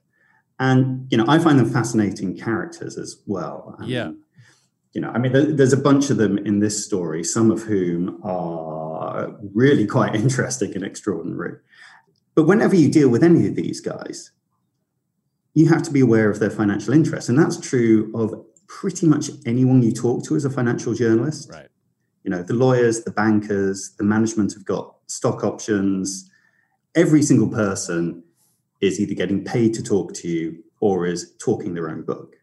[0.59, 3.77] And, you know, I find them fascinating characters as well.
[3.81, 4.05] I Yeah.
[4.09, 4.23] mean,
[4.93, 8.21] you know, I mean, there's a bunch of them in this story, some of whom
[8.25, 11.57] are really quite interesting and extraordinary.
[12.35, 14.31] But whenever you deal with any of these guys,
[15.55, 17.29] you have to be aware of their financial interests.
[17.29, 18.35] And that's true of
[18.66, 21.51] pretty much anyone you talk to as a financial journalist.
[21.51, 21.69] Right.
[22.23, 26.31] You know, the lawyers, the bankers, the management have got stock options.
[26.95, 28.23] Every single person
[28.81, 32.37] is either getting paid to talk to you or is talking their own book.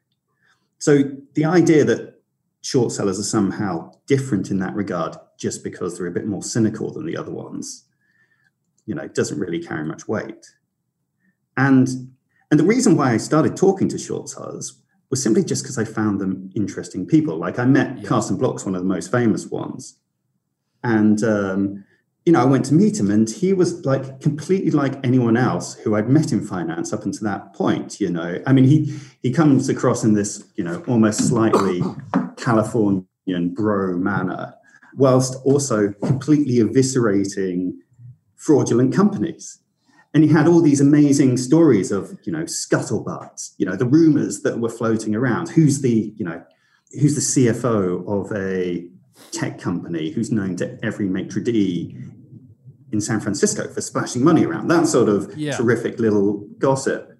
[0.79, 2.21] So the idea that
[2.61, 6.91] short sellers are somehow different in that regard just because they're a bit more cynical
[6.91, 7.85] than the other ones,
[8.87, 10.47] you know, doesn't really carry much weight.
[11.55, 11.87] And
[12.49, 15.83] and the reason why I started talking to short sellers was simply just because I
[15.83, 17.37] found them interesting people.
[17.37, 18.07] Like I met Yeah.
[18.07, 19.99] Carson Block's one of the most famous ones.
[20.83, 21.83] And um,
[22.25, 25.75] you know, I went to meet him and he was like completely like anyone else
[25.75, 28.41] who I'd met in finance up until that point, you know.
[28.45, 31.81] I mean, he he comes across in this, you know, almost slightly
[32.37, 34.53] Californian bro manner,
[34.95, 37.73] whilst also completely eviscerating
[38.37, 39.59] fraudulent companies.
[40.13, 44.41] And he had all these amazing stories of, you know, scuttlebutt, you know, the rumors
[44.41, 45.49] that were floating around.
[45.49, 46.41] Who's the, you know,
[46.99, 48.87] who's the CFO of a
[49.31, 51.95] tech company who's known to every maitre d'
[52.93, 54.69] in San Francisco for splashing money around?
[54.69, 55.55] That sort of Yeah.
[55.57, 57.13] terrific little gossip.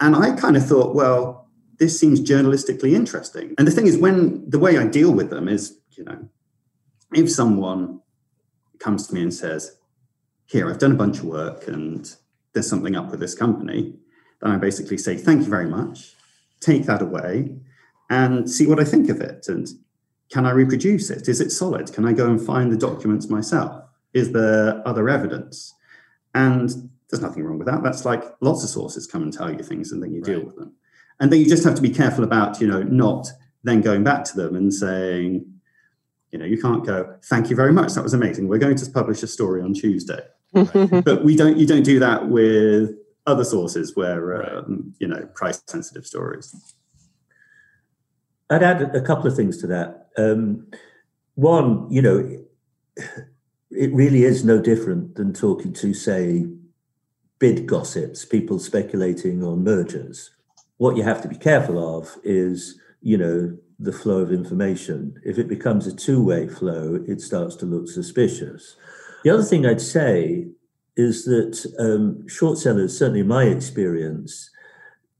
[0.00, 3.54] And I kind of thought, well, this seems journalistically interesting.
[3.56, 6.28] And the thing is, when the way I deal with them is, you know,
[7.14, 8.00] if someone
[8.78, 9.77] comes to me and says,
[10.48, 12.10] here, I've done a bunch of work and
[12.52, 13.94] there's something up with this company,
[14.40, 16.14] then I basically say, thank you very much,
[16.60, 17.54] take that away
[18.10, 19.46] and see what I think of it.
[19.48, 19.68] And
[20.32, 21.28] can I reproduce it?
[21.28, 21.92] Is it solid?
[21.92, 23.84] Can I go and find the documents myself?
[24.14, 25.74] Is there other evidence?
[26.34, 27.82] And there's nothing wrong with that.
[27.82, 30.56] That's like lots of sources come and tell you things and then you deal with
[30.56, 30.72] them.
[31.20, 33.28] And then you just have to be careful about, you know, not
[33.64, 35.44] then going back to them and saying,
[36.30, 37.94] you know, you can't go, thank you very much.
[37.94, 38.48] That was amazing.
[38.48, 40.20] We're going to publish a story on Tuesday.
[40.52, 42.90] But we don't, you don't do that with
[43.26, 44.52] other sources where, Right.
[44.52, 46.54] um, you know, price sensitive stories.
[48.50, 50.08] I'd add a couple of things to that.
[50.16, 50.68] Um,
[51.34, 52.44] one, you know,
[53.70, 56.46] it really is no different than talking to, say,
[57.38, 60.30] bid gossips, people speculating on mergers.
[60.78, 65.20] What you have to be careful of is, you know, the flow of information.
[65.24, 68.76] If it becomes a two way flow, it starts to look suspicious.
[69.24, 70.46] The other thing I'd say
[70.96, 74.50] is that um, short sellers, certainly in my experience,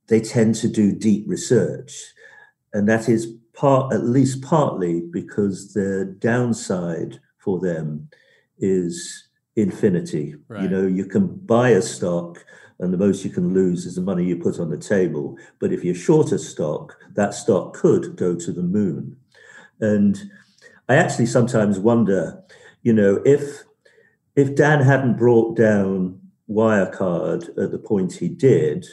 [0.08, 1.92] they tend to do deep research.
[2.72, 8.08] And that is part at least partly because the downside for them
[8.58, 10.34] is infinity.
[10.62, 12.44] You know you can buy a stock
[12.80, 15.36] and the most you can lose is the money you put on the table.
[15.58, 19.16] But if you're short a stock that stock could go to the moon.
[19.80, 20.18] And
[20.88, 22.42] i actually sometimes wonder
[22.82, 23.64] you know if
[24.40, 25.94] if dan hadn't brought down
[26.48, 28.86] wirecard at the point he did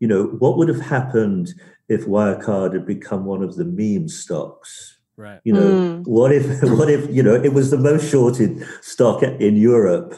[0.00, 1.46] you know what would have happened
[1.88, 4.98] if Wirecard had become one of the meme stocks.
[5.16, 5.40] Right.
[5.44, 6.06] You know, Mm.
[6.06, 6.46] what if
[6.78, 10.14] what if you know it was the most shorted stock in Europe,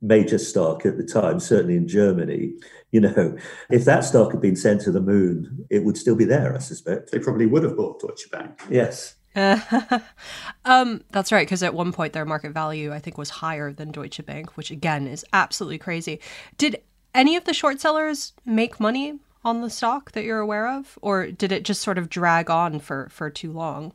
[0.00, 2.54] major stock at the time, certainly in Germany.
[2.92, 3.36] You know,
[3.70, 6.58] if that stock had been sent to the moon, it would still be there, I
[6.58, 7.10] suspect.
[7.10, 8.60] They probably would have bought Deutsche Bank.
[8.70, 9.17] Yes.
[10.64, 13.92] um, that's right, because at one point their market value, I think, was higher than
[13.92, 16.20] Deutsche Bank, which again is absolutely crazy.
[16.56, 16.82] Did
[17.14, 21.30] any of the short sellers make money on the stock that you're aware of, or
[21.30, 23.92] did it just sort of drag on for for too long?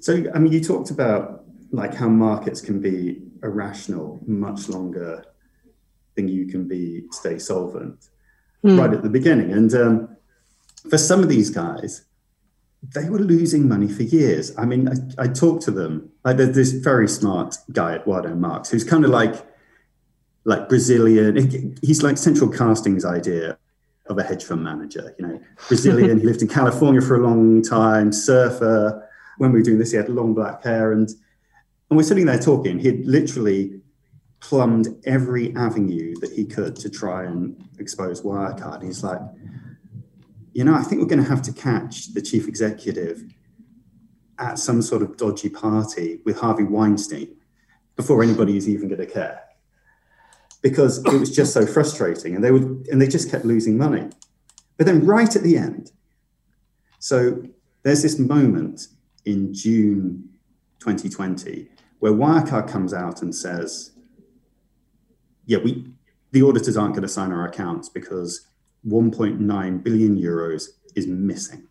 [0.00, 5.24] So, I mean, you talked about like how markets can be irrational much longer
[6.14, 8.08] than you can be stay solvent
[8.62, 9.52] right at the beginning.
[9.52, 10.16] And um,
[10.88, 12.04] for some of these guys,
[12.82, 14.56] they were losing money for years.
[14.56, 16.10] I mean, I, I talked to them.
[16.24, 19.34] Like, there's this very smart guy, at Eduardo Marx, who's kind of like
[20.44, 21.76] like Brazilian.
[21.82, 23.58] He's like central casting's idea
[24.06, 25.14] of a hedge fund manager.
[25.18, 26.18] You know, Brazilian.
[26.20, 28.12] he lived in California for a long time.
[28.12, 29.02] Surfer.
[29.38, 31.08] When we were doing this, he had long black hair, and
[31.90, 32.78] and we're sitting there talking.
[32.78, 33.80] He'd literally
[34.40, 38.82] plumbed every avenue that he could to try and expose Wirecard.
[38.82, 39.20] He's like,
[40.56, 43.22] you know, I think we're going to have to catch the chief executive
[44.38, 47.36] at some sort of dodgy party with Harvey Weinstein
[47.94, 49.42] before anybody is even going to care.
[50.62, 54.08] Because it was just so frustrating and they would and they just kept losing money.
[54.78, 55.92] But then right at the end
[56.98, 57.42] so
[57.82, 58.88] there's this moment
[59.26, 60.28] in june
[60.80, 63.92] 2020 where wirecard comes out and says
[65.44, 65.86] yeah, we
[66.32, 68.46] the auditors aren't going to sign our accounts because
[68.86, 71.66] 1.9 billion euros is missing.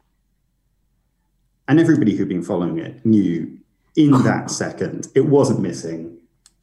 [1.67, 3.57] And everybody who'd been following it knew
[3.95, 6.17] in that second it wasn't missing,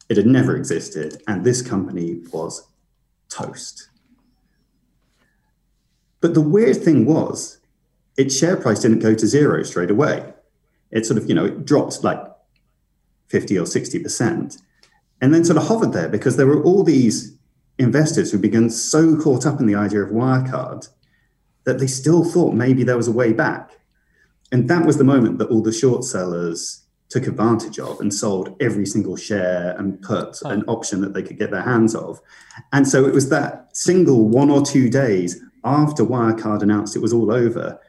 [0.09, 2.67] it had never existed, and this company was
[3.29, 3.89] toast.
[6.21, 7.59] But the weird thing was,
[8.15, 10.33] its share price didn't go to zero straight away.
[10.91, 12.21] It sort of, you know, it dropped like
[13.27, 14.61] 50 or 60%,
[15.19, 17.35] and then sort of hovered there because there were all these
[17.77, 20.87] investors who began so caught up in the idea of Wirecard
[21.65, 23.71] that they still thought maybe there was a way back.
[24.51, 28.55] And that was the moment that all the short sellers took advantage of and sold
[28.59, 30.49] every single share and put oh.
[30.49, 32.19] an option that they could get their hands of.
[32.71, 37.13] And so it was that single one or two days after Wirecard announced it was
[37.13, 37.79] all over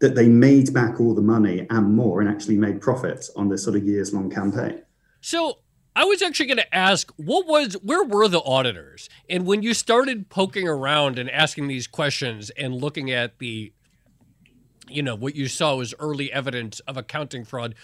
[0.00, 3.62] that they made back all the money and more and actually made profits on this
[3.62, 4.82] sort of years long campaign.
[5.20, 5.58] So
[5.96, 9.08] I was actually going to ask, what was, where were the auditors?
[9.28, 13.72] And when you started poking around and asking these questions and looking at the,
[14.88, 17.74] you know, what you saw was early evidence of accounting fraud,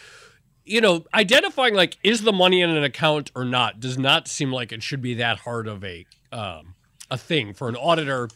[0.65, 4.53] you know, identifying like is the money in an account or not does not seem
[4.53, 6.75] like it should be that hard of a um,
[7.09, 8.29] a thing for an auditor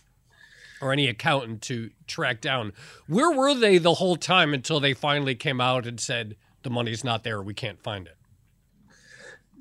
[0.81, 2.73] or any accountant to track down.
[3.07, 7.05] Where were they the whole time until they finally came out and said the money's
[7.05, 8.17] not there, we can't find it?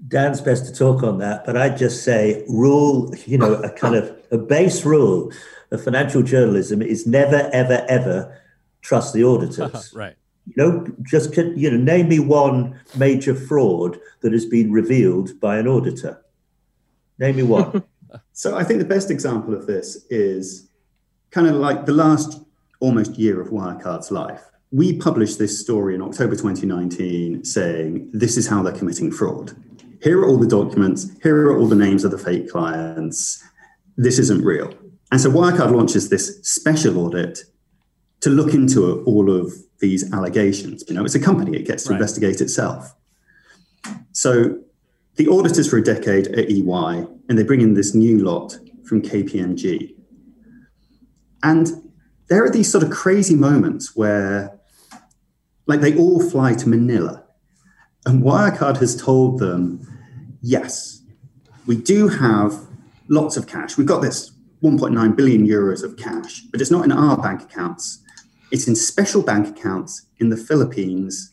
[0.08, 3.96] Dan's best to talk on that, but I'd just say rule, you know, a kind
[3.96, 5.32] of a base rule
[5.72, 8.42] of financial journalism is never, ever, ever
[8.82, 9.94] trust the auditors.
[9.96, 10.16] right.
[10.48, 15.58] You know, just you know, name me one major fraud that has been revealed by
[15.58, 16.24] an auditor.
[17.20, 17.84] Name me one.
[18.34, 20.70] so I think the best example of this is
[21.30, 22.42] kind of like the last
[22.80, 24.42] almost year of Wirecard's life.
[24.72, 29.56] We published this story in October 2019 saying this is how they're committing fraud
[30.02, 33.44] here are all the documents, here are all the names of the fake clients.
[33.98, 34.74] This isn't real.
[35.12, 37.40] And so Wirecard launches this special audit
[38.22, 40.84] to look into all of these allegations.
[40.88, 41.96] You know, it's a company, it gets to right.
[41.96, 42.94] investigate itself.
[44.12, 44.60] So
[45.16, 49.02] the auditors for a decade at EY, and they bring in this new lot from
[49.02, 49.96] KPMG.
[51.44, 51.92] And
[52.28, 54.60] there are these sort of crazy moments where,
[55.66, 57.24] like, they all fly to Manila
[58.06, 59.86] and Wirecard has told them,
[60.42, 61.02] yes,
[61.66, 62.68] we do have
[63.08, 63.78] lots of cash.
[63.78, 64.32] We've got this
[64.64, 68.00] 1.9 billion euros of cash, but it's not in our bank accounts.
[68.52, 71.32] It's in special bank accounts in the Philippines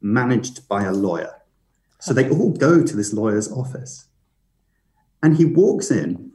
[0.00, 1.34] managed by a lawyer.
[2.00, 4.06] So they all go to this lawyer's office.
[5.22, 6.32] And he walks in,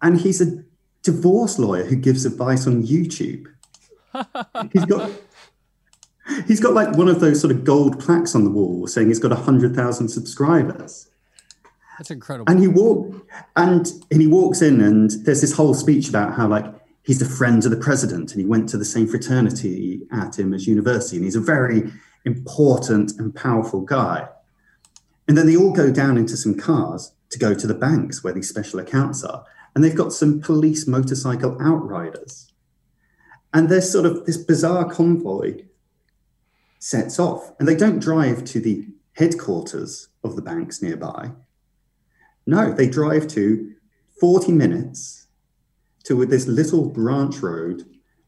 [0.00, 0.64] and he's a
[1.02, 3.46] divorce lawyer who gives advice on YouTube.
[4.72, 5.10] He's got
[6.46, 9.18] He's got like one of those sort of gold plaques on the wall saying he's
[9.18, 11.08] got 100,000 subscribers.
[11.98, 12.50] That's incredible.
[12.50, 16.48] And he walk and, and he walks in and there's this whole speech about how
[16.48, 16.66] like
[17.02, 20.52] he's the friend of the president and he went to the same fraternity at him
[20.52, 21.90] as university and he's a very
[22.24, 24.28] important and powerful guy.
[25.28, 28.32] And then they all go down into some cars to go to the banks where
[28.32, 29.44] these special accounts are.
[29.74, 32.52] And they've got some police motorcycle outriders.
[33.52, 35.62] And there's sort of this bizarre convoy
[36.78, 37.52] sets off.
[37.58, 41.32] And they don't drive to the headquarters of the banks nearby.
[42.46, 43.72] No, they drive to
[44.20, 45.26] 40 minutes
[46.04, 47.84] to this little branch road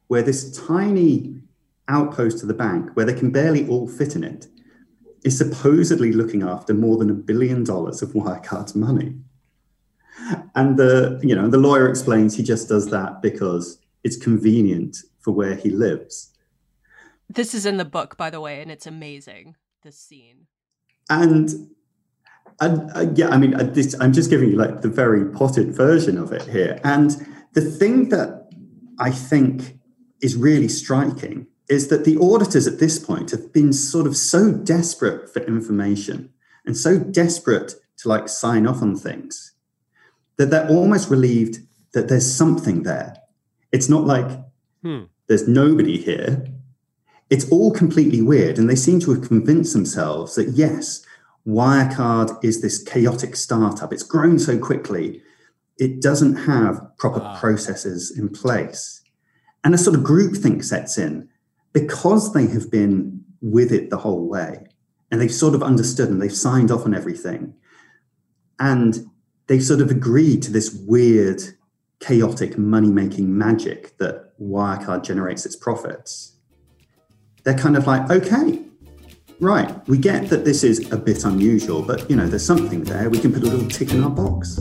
[0.09, 1.41] where this tiny
[1.87, 4.47] outpost of the bank, where they can barely all fit in it,
[5.25, 9.15] is supposedly looking after more than a billion dollars of Wirecard's money.
[10.55, 15.33] And the, you know, the lawyer explains he just does that because it's convenient for
[15.33, 16.33] where he lives.
[17.29, 19.57] This is in the book, by the way, and it's amazing.
[19.83, 20.47] This scene.
[21.11, 21.71] And
[22.61, 25.75] and uh, yeah, I mean, uh, this, I'm just giving you like the very potted
[25.75, 26.81] version of it here.
[26.83, 28.49] And the thing that
[28.99, 29.79] I think
[30.21, 34.51] is really striking is that the auditors at this point have been sort of so
[34.51, 36.31] desperate for information
[36.65, 39.53] and so desperate to like sign off on things
[40.37, 41.59] that they're almost relieved
[41.93, 43.17] that there's something there.
[43.71, 44.41] It's not like
[44.83, 45.05] hmm.
[45.27, 46.45] there's nobody here
[47.31, 48.59] it's all completely weird.
[48.59, 51.05] And they seem to have convinced themselves that, yes,
[51.47, 53.93] Wirecard is this chaotic startup.
[53.93, 55.23] It's grown so quickly,
[55.79, 57.37] it doesn't have proper wow.
[57.39, 59.03] processes in place.
[59.65, 61.29] And a sort of groupthink sets in
[61.73, 64.67] because they have been with it the whole way
[65.11, 67.55] and they've sort of understood and they've signed off on everything.
[68.59, 69.07] And
[69.47, 71.43] they've sort of agreed to this weird,
[72.01, 76.38] chaotic money making magic that Wirecard generates its profits
[77.49, 78.63] they're kind of like, okay,
[79.41, 83.09] right, we get that this is a bit unusual, but you know, there's something there.
[83.09, 84.61] We can put a little tick in our box.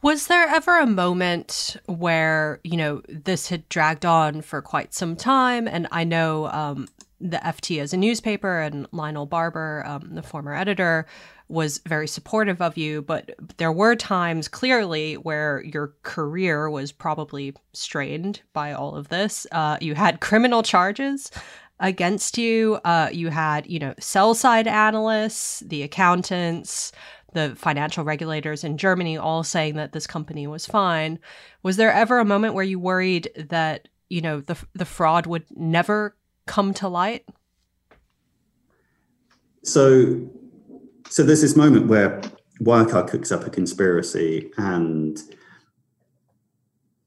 [0.03, 5.17] Was there ever a moment where, you know, this had dragged on for quite some
[5.17, 5.67] time?
[5.67, 6.89] And I know um,
[7.21, 11.07] the FT as a newspaper and Lionel Barber, um, the former editor,
[11.49, 17.55] was very supportive of you, but there were times clearly where your career was probably
[17.73, 19.47] strained by all of this.
[19.53, 21.31] Uh, you had criminal charges
[21.81, 22.79] against you.
[22.85, 26.93] Uh, you had, you know, sell side analysts, the accountants,
[27.35, 31.19] the financial regulators in Germany all saying that this company was fine.
[31.63, 35.45] Was there ever a moment where you worried that, you know, the the fraud would
[35.51, 36.17] never
[36.47, 37.27] come to light?
[39.63, 40.31] So
[41.09, 42.21] so there's this moment where
[42.61, 45.19] Wirecard cooks up a conspiracy and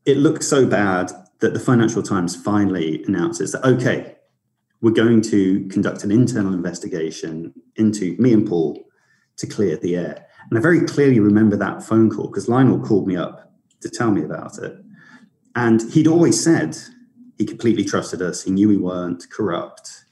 [0.05, 4.15] it looks so bad that the Financial Times finally announces that, okay,
[4.81, 8.87] we're going to conduct an internal investigation into me and Paul
[9.37, 10.25] to clear the air.
[10.49, 14.11] And I very clearly remember that phone call because Lionel called me up to tell
[14.11, 14.77] me about it.
[15.55, 16.77] And he'd always said
[17.37, 18.43] he completely trusted us.
[18.43, 20.05] He knew we weren't corrupt.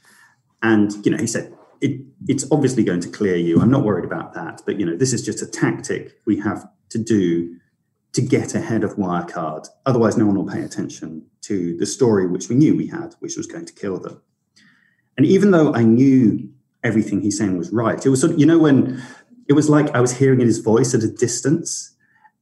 [0.61, 3.61] And, you know, he said, it, it's obviously going to clear you.
[3.61, 4.61] I'm not worried about that.
[4.65, 7.57] But you know, this is just a tactic we have to do
[8.13, 9.67] to get ahead of Wirecard.
[9.85, 13.35] Otherwise, no one will pay attention to the story which we knew we had, which
[13.35, 14.21] was going to kill them.
[15.17, 16.49] And even though I knew
[16.83, 19.01] everything he's saying was right, it was sort of, you know, when
[19.47, 21.94] it was like I was hearing in his voice at a distance.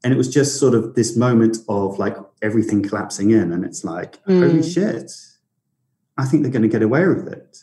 [0.03, 3.53] And it was just sort of this moment of like everything collapsing in.
[3.53, 4.39] And it's like, mm.
[4.41, 5.11] holy shit,
[6.17, 7.59] I think they're going to get away with it.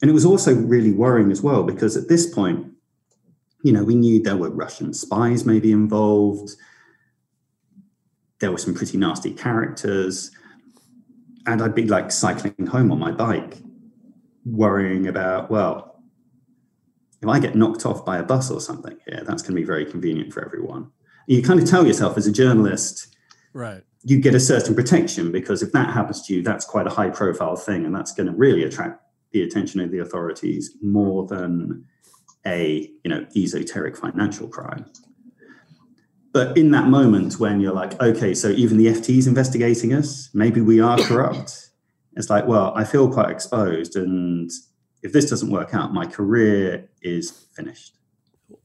[0.00, 2.72] And it was also really worrying as well, because at this point,
[3.62, 6.52] you know, we knew there were Russian spies maybe involved.
[8.38, 10.30] There were some pretty nasty characters.
[11.46, 13.58] And I'd be like cycling home on my bike,
[14.46, 16.00] worrying about, well,
[17.20, 19.64] if I get knocked off by a bus or something here, that's going to be
[19.64, 20.92] very convenient for everyone.
[21.30, 23.14] You kind of tell yourself as a journalist,
[23.52, 23.82] right?
[24.02, 27.10] You get a certain protection because if that happens to you, that's quite a high
[27.10, 29.00] profile thing, and that's going to really attract
[29.32, 31.84] the attention of the authorities more than
[32.46, 34.86] a you know esoteric financial crime
[36.32, 40.30] but in that moment when you're like okay so even the ft is investigating us
[40.32, 41.68] maybe we are corrupt
[42.16, 44.50] it's like well i feel quite exposed and
[45.02, 47.96] if this doesn't work out my career is finished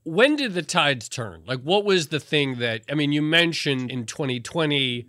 [0.03, 1.43] when did the tides turn?
[1.45, 5.07] Like what was the thing that i mean you mentioned in 2020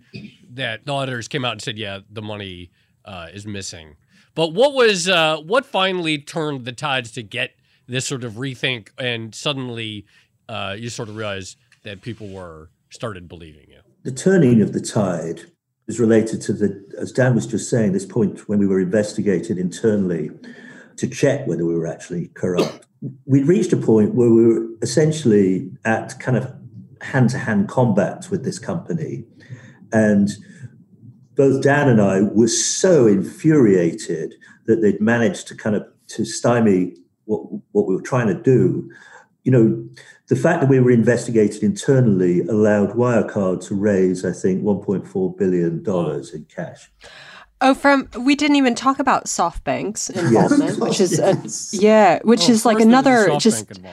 [0.51, 2.71] that the auditors came out and said yeah the money
[3.05, 3.95] uh, is missing.
[4.35, 7.55] But what was uh, what finally turned the tides to get
[7.87, 10.05] this sort of rethink, and suddenly
[10.47, 13.79] uh, you sort of realized that people were started believing you.
[14.03, 15.41] The turning of the tide
[15.87, 19.57] is related to the, as Dan was just saying, this point when we were investigated
[19.57, 20.29] internally
[20.97, 22.85] to check whether we were actually corrupt.
[23.25, 26.53] We reached a point where we were essentially at kind of
[27.01, 29.23] hand to hand combat with this company.
[29.93, 30.29] And
[31.35, 34.33] both Dan and I were so infuriated
[34.65, 36.95] that they'd managed to kind of to stymie
[37.25, 37.41] what
[37.71, 38.89] what we were trying to do.
[39.43, 39.89] You know,
[40.27, 45.83] the fact that we were investigated internally allowed Wirecard to raise, I think, 1.4 billion
[45.83, 46.91] dollars in cash.
[47.59, 50.77] Oh, from we didn't even talk about SoftBank's involvement, yes.
[50.77, 51.35] which is a,
[51.75, 53.79] yeah, which oh, is like another just.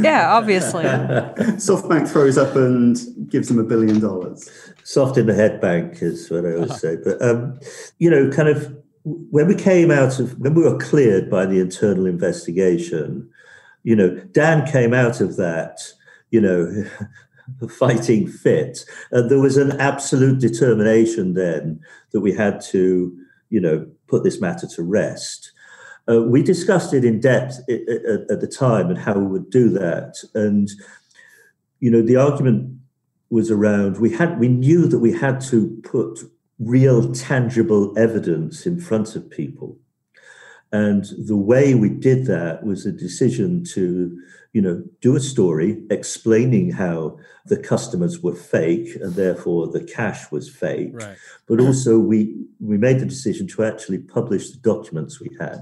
[0.00, 0.84] Yeah, obviously.
[0.84, 2.96] SoftBank throws up and
[3.28, 4.48] gives them a billion dollars.
[4.84, 6.96] Soft in the head bank is what I always say.
[6.96, 7.60] But, um,
[7.98, 11.60] you know, kind of when we came out of, when we were cleared by the
[11.60, 13.28] internal investigation,
[13.82, 15.80] you know, Dan came out of that,
[16.30, 16.84] you know,
[17.68, 18.84] fighting fit.
[19.12, 21.80] And there was an absolute determination then
[22.12, 23.16] that we had to,
[23.50, 25.52] you know, put this matter to rest.
[26.08, 30.16] Uh, we discussed it in depth at the time and how we would do that.
[30.34, 30.70] And,
[31.80, 32.76] you know, the argument
[33.30, 36.20] was around we had we knew that we had to put
[36.58, 39.76] real tangible evidence in front of people
[40.84, 43.84] and the way we did that was a decision to
[44.56, 46.96] you know do a story explaining how
[47.52, 51.16] the customers were fake and therefore the cash was fake Right.
[51.48, 52.18] but also we
[52.70, 55.60] we made the decision to actually publish the documents we had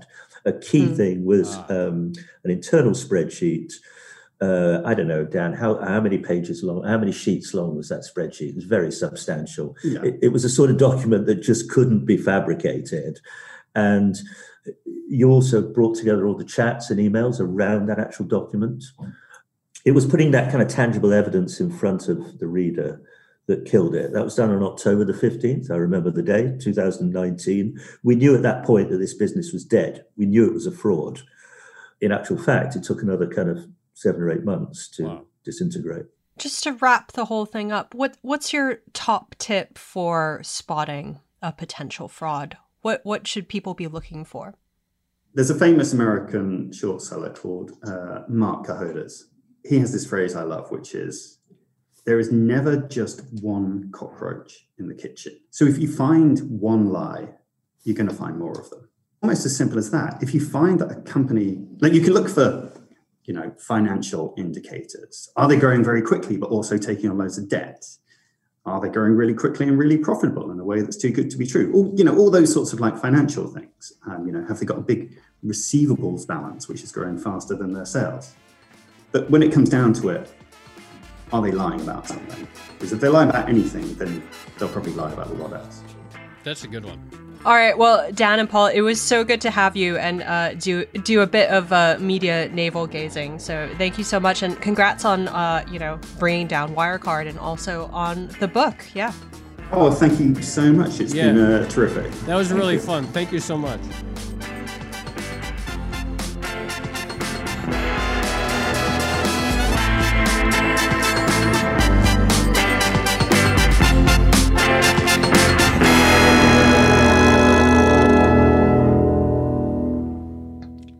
[0.52, 0.94] a key Hmm.
[1.00, 1.66] thing was Ah.
[1.78, 1.96] um,
[2.44, 3.70] an internal spreadsheet
[4.48, 7.88] uh, I don't know, Dan, how, how many pages long, how many sheets long was
[7.88, 8.50] that spreadsheet?
[8.50, 9.68] It was very substantial.
[9.92, 10.02] Yeah.
[10.08, 13.14] It, it was a sort of document that just couldn't be fabricated.
[13.74, 14.14] And
[15.08, 18.84] you also brought together all the chats and emails around that actual document.
[19.84, 23.02] It was putting that kind of tangible evidence in front of the reader
[23.46, 24.12] that killed it.
[24.14, 25.70] That was done on October the 15th.
[25.70, 27.78] I remember the day, 2019.
[28.02, 30.04] We knew at that point that this business was dead.
[30.16, 31.20] We knew it was a fraud.
[32.00, 35.22] In actual fact, it took another kind of seven or eight months to Wow.
[35.44, 36.06] disintegrate.
[36.38, 41.52] Just to wrap the whole thing up, what what's your top tip for spotting a
[41.52, 42.56] potential fraud?
[42.84, 44.56] What what should people be looking for?
[45.32, 49.30] There's a famous American short seller called uh, Marc Cohodes.
[49.64, 51.38] He has this phrase I love, which is
[52.04, 55.40] there is never just one cockroach in the kitchen.
[55.48, 57.30] So if you find one lie,
[57.84, 58.86] you're going to find more of them.
[59.22, 60.22] Almost as simple as that.
[60.22, 62.70] If you find that a company, like you can look for,
[63.24, 65.30] you know, financial indicators.
[65.36, 67.82] Are they growing very quickly, but also taking on loads of debt?
[68.66, 71.36] Are they growing really quickly and really profitable in a way that's too good to
[71.36, 71.70] be true?
[71.74, 73.92] All, you know, all those sorts of like financial things.
[74.06, 77.72] Um, you know, have they got a big receivables balance, which is growing faster than
[77.72, 78.34] their sales?
[79.12, 80.32] But when it comes down to it,
[81.32, 82.48] are they lying about something?
[82.72, 84.22] Because if they lie about anything, then
[84.58, 85.82] they'll probably lie about a lot else.
[86.42, 87.23] That's a good one.
[87.44, 90.54] All right, well, Dan and Paul, it was so good to have you and uh,
[90.54, 93.38] do do a bit of uh, media navel gazing.
[93.38, 97.38] So thank you so much, and congrats on uh, you know bringing down Wirecard and
[97.38, 98.76] also on the book.
[98.94, 99.12] Yeah.
[99.72, 101.00] Oh, thank you so much.
[101.00, 101.24] It's Yeah.
[101.32, 102.10] been uh, terrific.
[102.26, 102.80] That was Thank really you.
[102.80, 103.04] fun.
[103.08, 103.80] Thank you so much.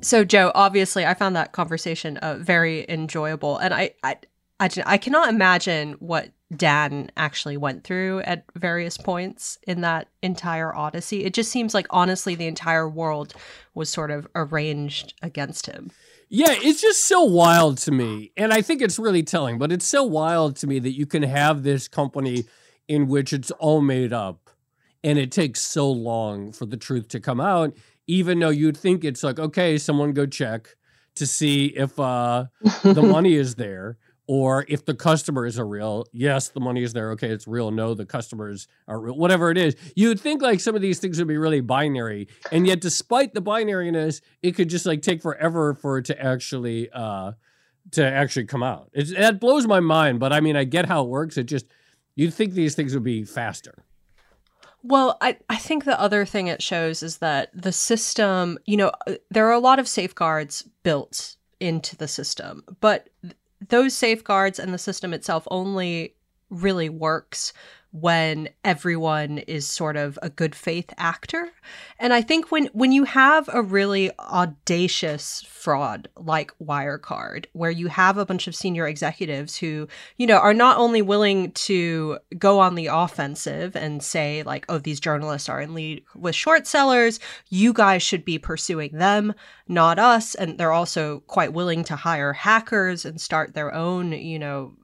[0.05, 4.19] So, Joe, obviously, I found that conversation uh, very enjoyable, and I, I,
[4.61, 11.25] I cannot imagine what Dan actually went through at various points in that entire odyssey.
[11.25, 13.35] It just seems like, honestly, the entire world
[13.75, 15.91] was sort of arranged against him.
[16.29, 18.33] Yeah, it's just so wild to me.
[18.37, 21.23] And I think it's really telling, but it's so wild to me that you can
[21.23, 22.45] have this company
[22.89, 24.51] in which it's all made up
[25.03, 27.77] and it takes so long for the truth to come out,
[28.07, 30.77] even though you'd think it's like, okay, someone go check
[31.17, 32.47] to see if uh,
[32.83, 36.07] the money is there or if the customers are real.
[36.13, 37.11] Yes, the money is there.
[37.13, 37.71] Okay, it's real.
[37.71, 39.15] No, the customers are real.
[39.15, 42.67] Whatever it is, you'd think like some of these things would be really binary, and
[42.67, 47.33] yet despite the binariness, it could just like take forever for it to actually uh,
[47.93, 48.91] to actually come out.
[48.93, 50.21] It's, that blows my mind.
[50.21, 51.37] But I mean, I get how it works.
[51.37, 51.67] It just
[52.17, 53.85] you'd think these things would be faster.
[54.87, 58.93] Well, I, I think the other thing it shows is that the system, you know,
[59.07, 63.35] uh, there are a lot of safeguards built into the system, but th-
[63.67, 66.15] those safeguards and the system itself only
[66.51, 67.55] really works
[67.95, 71.49] when everyone is sort of a good faith actor.
[72.01, 77.87] And I think when when you have a really audacious fraud like Wirecard where you
[77.87, 79.87] have a bunch of senior executives who,
[80.17, 84.79] you know, are not only willing to go on the offensive and say like, "Oh,
[84.79, 89.35] these journalists are in league with short sellers, you guys should be pursuing them,
[89.69, 94.41] not us." And they're also quite willing to hire hackers and start their own, you
[94.41, 94.75] know,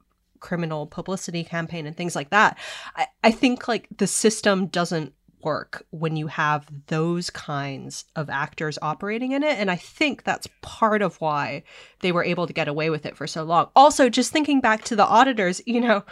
[0.41, 2.57] criminal publicity campaign and things like that.
[2.95, 5.13] I, I think like the system doesn't
[5.43, 9.57] work when you have those kinds of actors operating in it.
[9.57, 11.63] And I think that's part of why
[12.01, 13.69] they were able to get away with it for so long.
[13.75, 16.03] Also, just thinking back to the auditors, you know,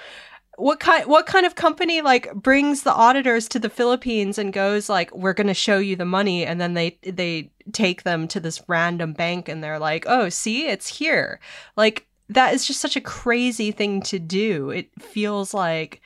[0.59, 4.89] what kind what kind of company like brings the auditors to the Philippines and goes
[4.89, 8.41] like we're going to show you the money and then they they take them to
[8.41, 11.39] this random bank and they're like oh see it's here
[11.77, 14.69] like that is just such a crazy thing to do.
[14.69, 16.01] It feels like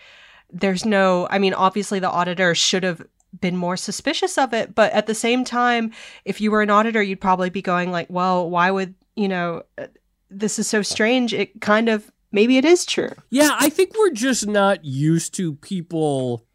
[0.51, 3.05] there's no, I mean, obviously the auditor should have
[3.41, 5.91] been more suspicious of it, but at the same time,
[6.25, 9.63] if you were an auditor, you'd probably be going like, well, why would, you know,
[9.77, 9.87] uh,
[10.29, 11.33] this is so strange.
[11.33, 13.11] It kind of maybe it is true.
[13.29, 16.45] Yeah, I think we're just not used to people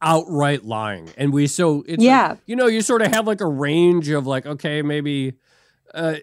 [0.00, 1.10] outright lying.
[1.16, 2.28] And we so it's Yeah.
[2.28, 5.34] like, you know, you sort of have like a range of like, okay, maybe
[5.94, 6.16] uh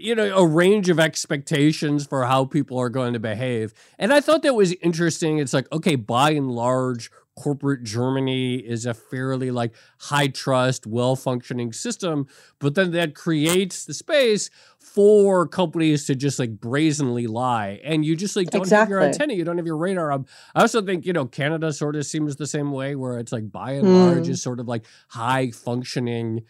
[0.00, 3.72] you know, a range of expectations for how people are going to behave.
[3.98, 5.38] And I thought that was interesting.
[5.38, 11.16] It's like, okay, by and large, corporate Germany is a fairly like high trust, well
[11.16, 12.26] functioning system,
[12.58, 17.80] but then that creates the space for companies to just like brazenly lie.
[17.84, 19.24] And you just like don't have your Exactly.
[19.24, 20.26] antenna, you don't have your radar up.
[20.54, 23.50] I also think, you know, Canada sort of seems the same way where it's like
[23.50, 24.30] by and large Mm.
[24.30, 26.42] is sort of like high functioning,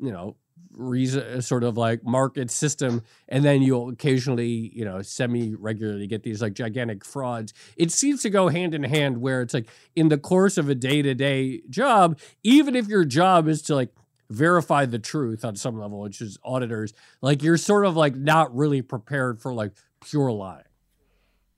[0.00, 0.36] you know,
[0.76, 6.06] reason uh, sort of like market system and then you'll occasionally you know semi regularly
[6.06, 9.68] get these like gigantic frauds it seems to go hand in hand where it's like
[9.94, 13.90] in the course of a day-to-day job even if your job is to like
[14.30, 18.54] verify the truth on some level which is auditors like you're sort of like not
[18.54, 20.64] really prepared for like pure lying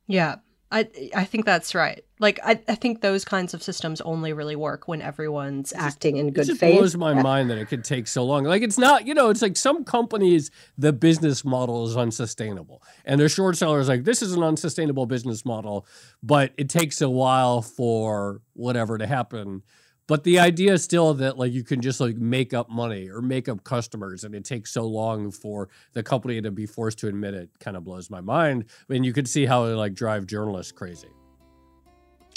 [0.07, 0.37] Yeah.
[0.77, 2.05] I I think that's right.
[2.19, 6.29] Like I, I think those kinds of systems only really work when everyone's acting in
[6.29, 6.79] It good faith.
[6.79, 8.45] blows my mind that it could take so long.
[8.45, 13.21] Like it's not, you know, it's like some companies, the business model is unsustainable, and
[13.21, 15.87] their short sellers like this is an unsustainable business model,
[16.23, 19.63] but it takes a while for whatever to happen.
[20.09, 23.21] But the idea is still that like you can just like make up money or
[23.21, 27.09] make up customers, and it takes so long for the company to be forced to
[27.09, 27.51] admit it.
[27.59, 28.67] Kind of blows my mind.
[28.89, 31.09] I mean, you could see how it like drive journalists crazy.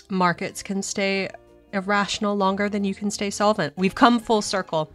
[0.09, 1.29] Markets can stay
[1.71, 3.73] irrational longer than you can stay solvent.
[3.77, 4.91] We've come full circle.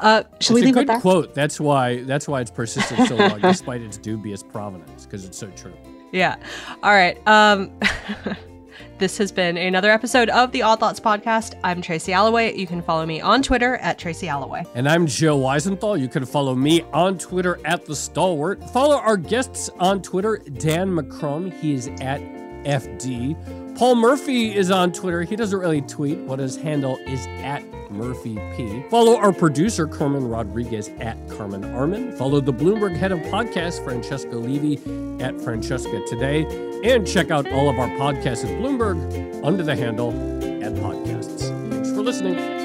[0.00, 1.00] Uh, should we it's a leave it good there?
[1.00, 1.34] quote.
[1.34, 2.02] That's why.
[2.02, 5.74] That's why it's persisted so long, despite its dubious provenance, because it's so true.
[6.12, 6.36] Yeah.
[6.82, 7.18] All right.
[7.26, 7.72] Um,
[8.98, 11.58] this has been another episode of the Odd Lots podcast.
[11.62, 12.56] I'm Tracy Alloway.
[12.56, 14.64] You can follow me on Twitter at Tracy Alloway.
[14.74, 16.00] And I'm Joe Weisenthal.
[16.00, 18.62] You can follow me on Twitter at the Stalwart.
[18.70, 20.38] Follow our guests on Twitter.
[20.38, 22.20] Dan McCrum, he is at
[22.64, 23.67] FD.
[23.78, 25.22] Paul Murphy is on Twitter.
[25.22, 27.62] He doesn't really tweet, but his handle is at
[27.92, 28.82] Murphy P.
[28.90, 32.10] Follow our producer, Carmen Rodriguez, at Carmen Armen.
[32.16, 34.78] Follow the Bloomberg head of podcast, Francesca Levy,
[35.22, 36.44] at Francesca Today.
[36.82, 41.48] And check out all of our podcasts at Bloomberg under the handle at podcasts.
[41.70, 42.57] Thanks for listening.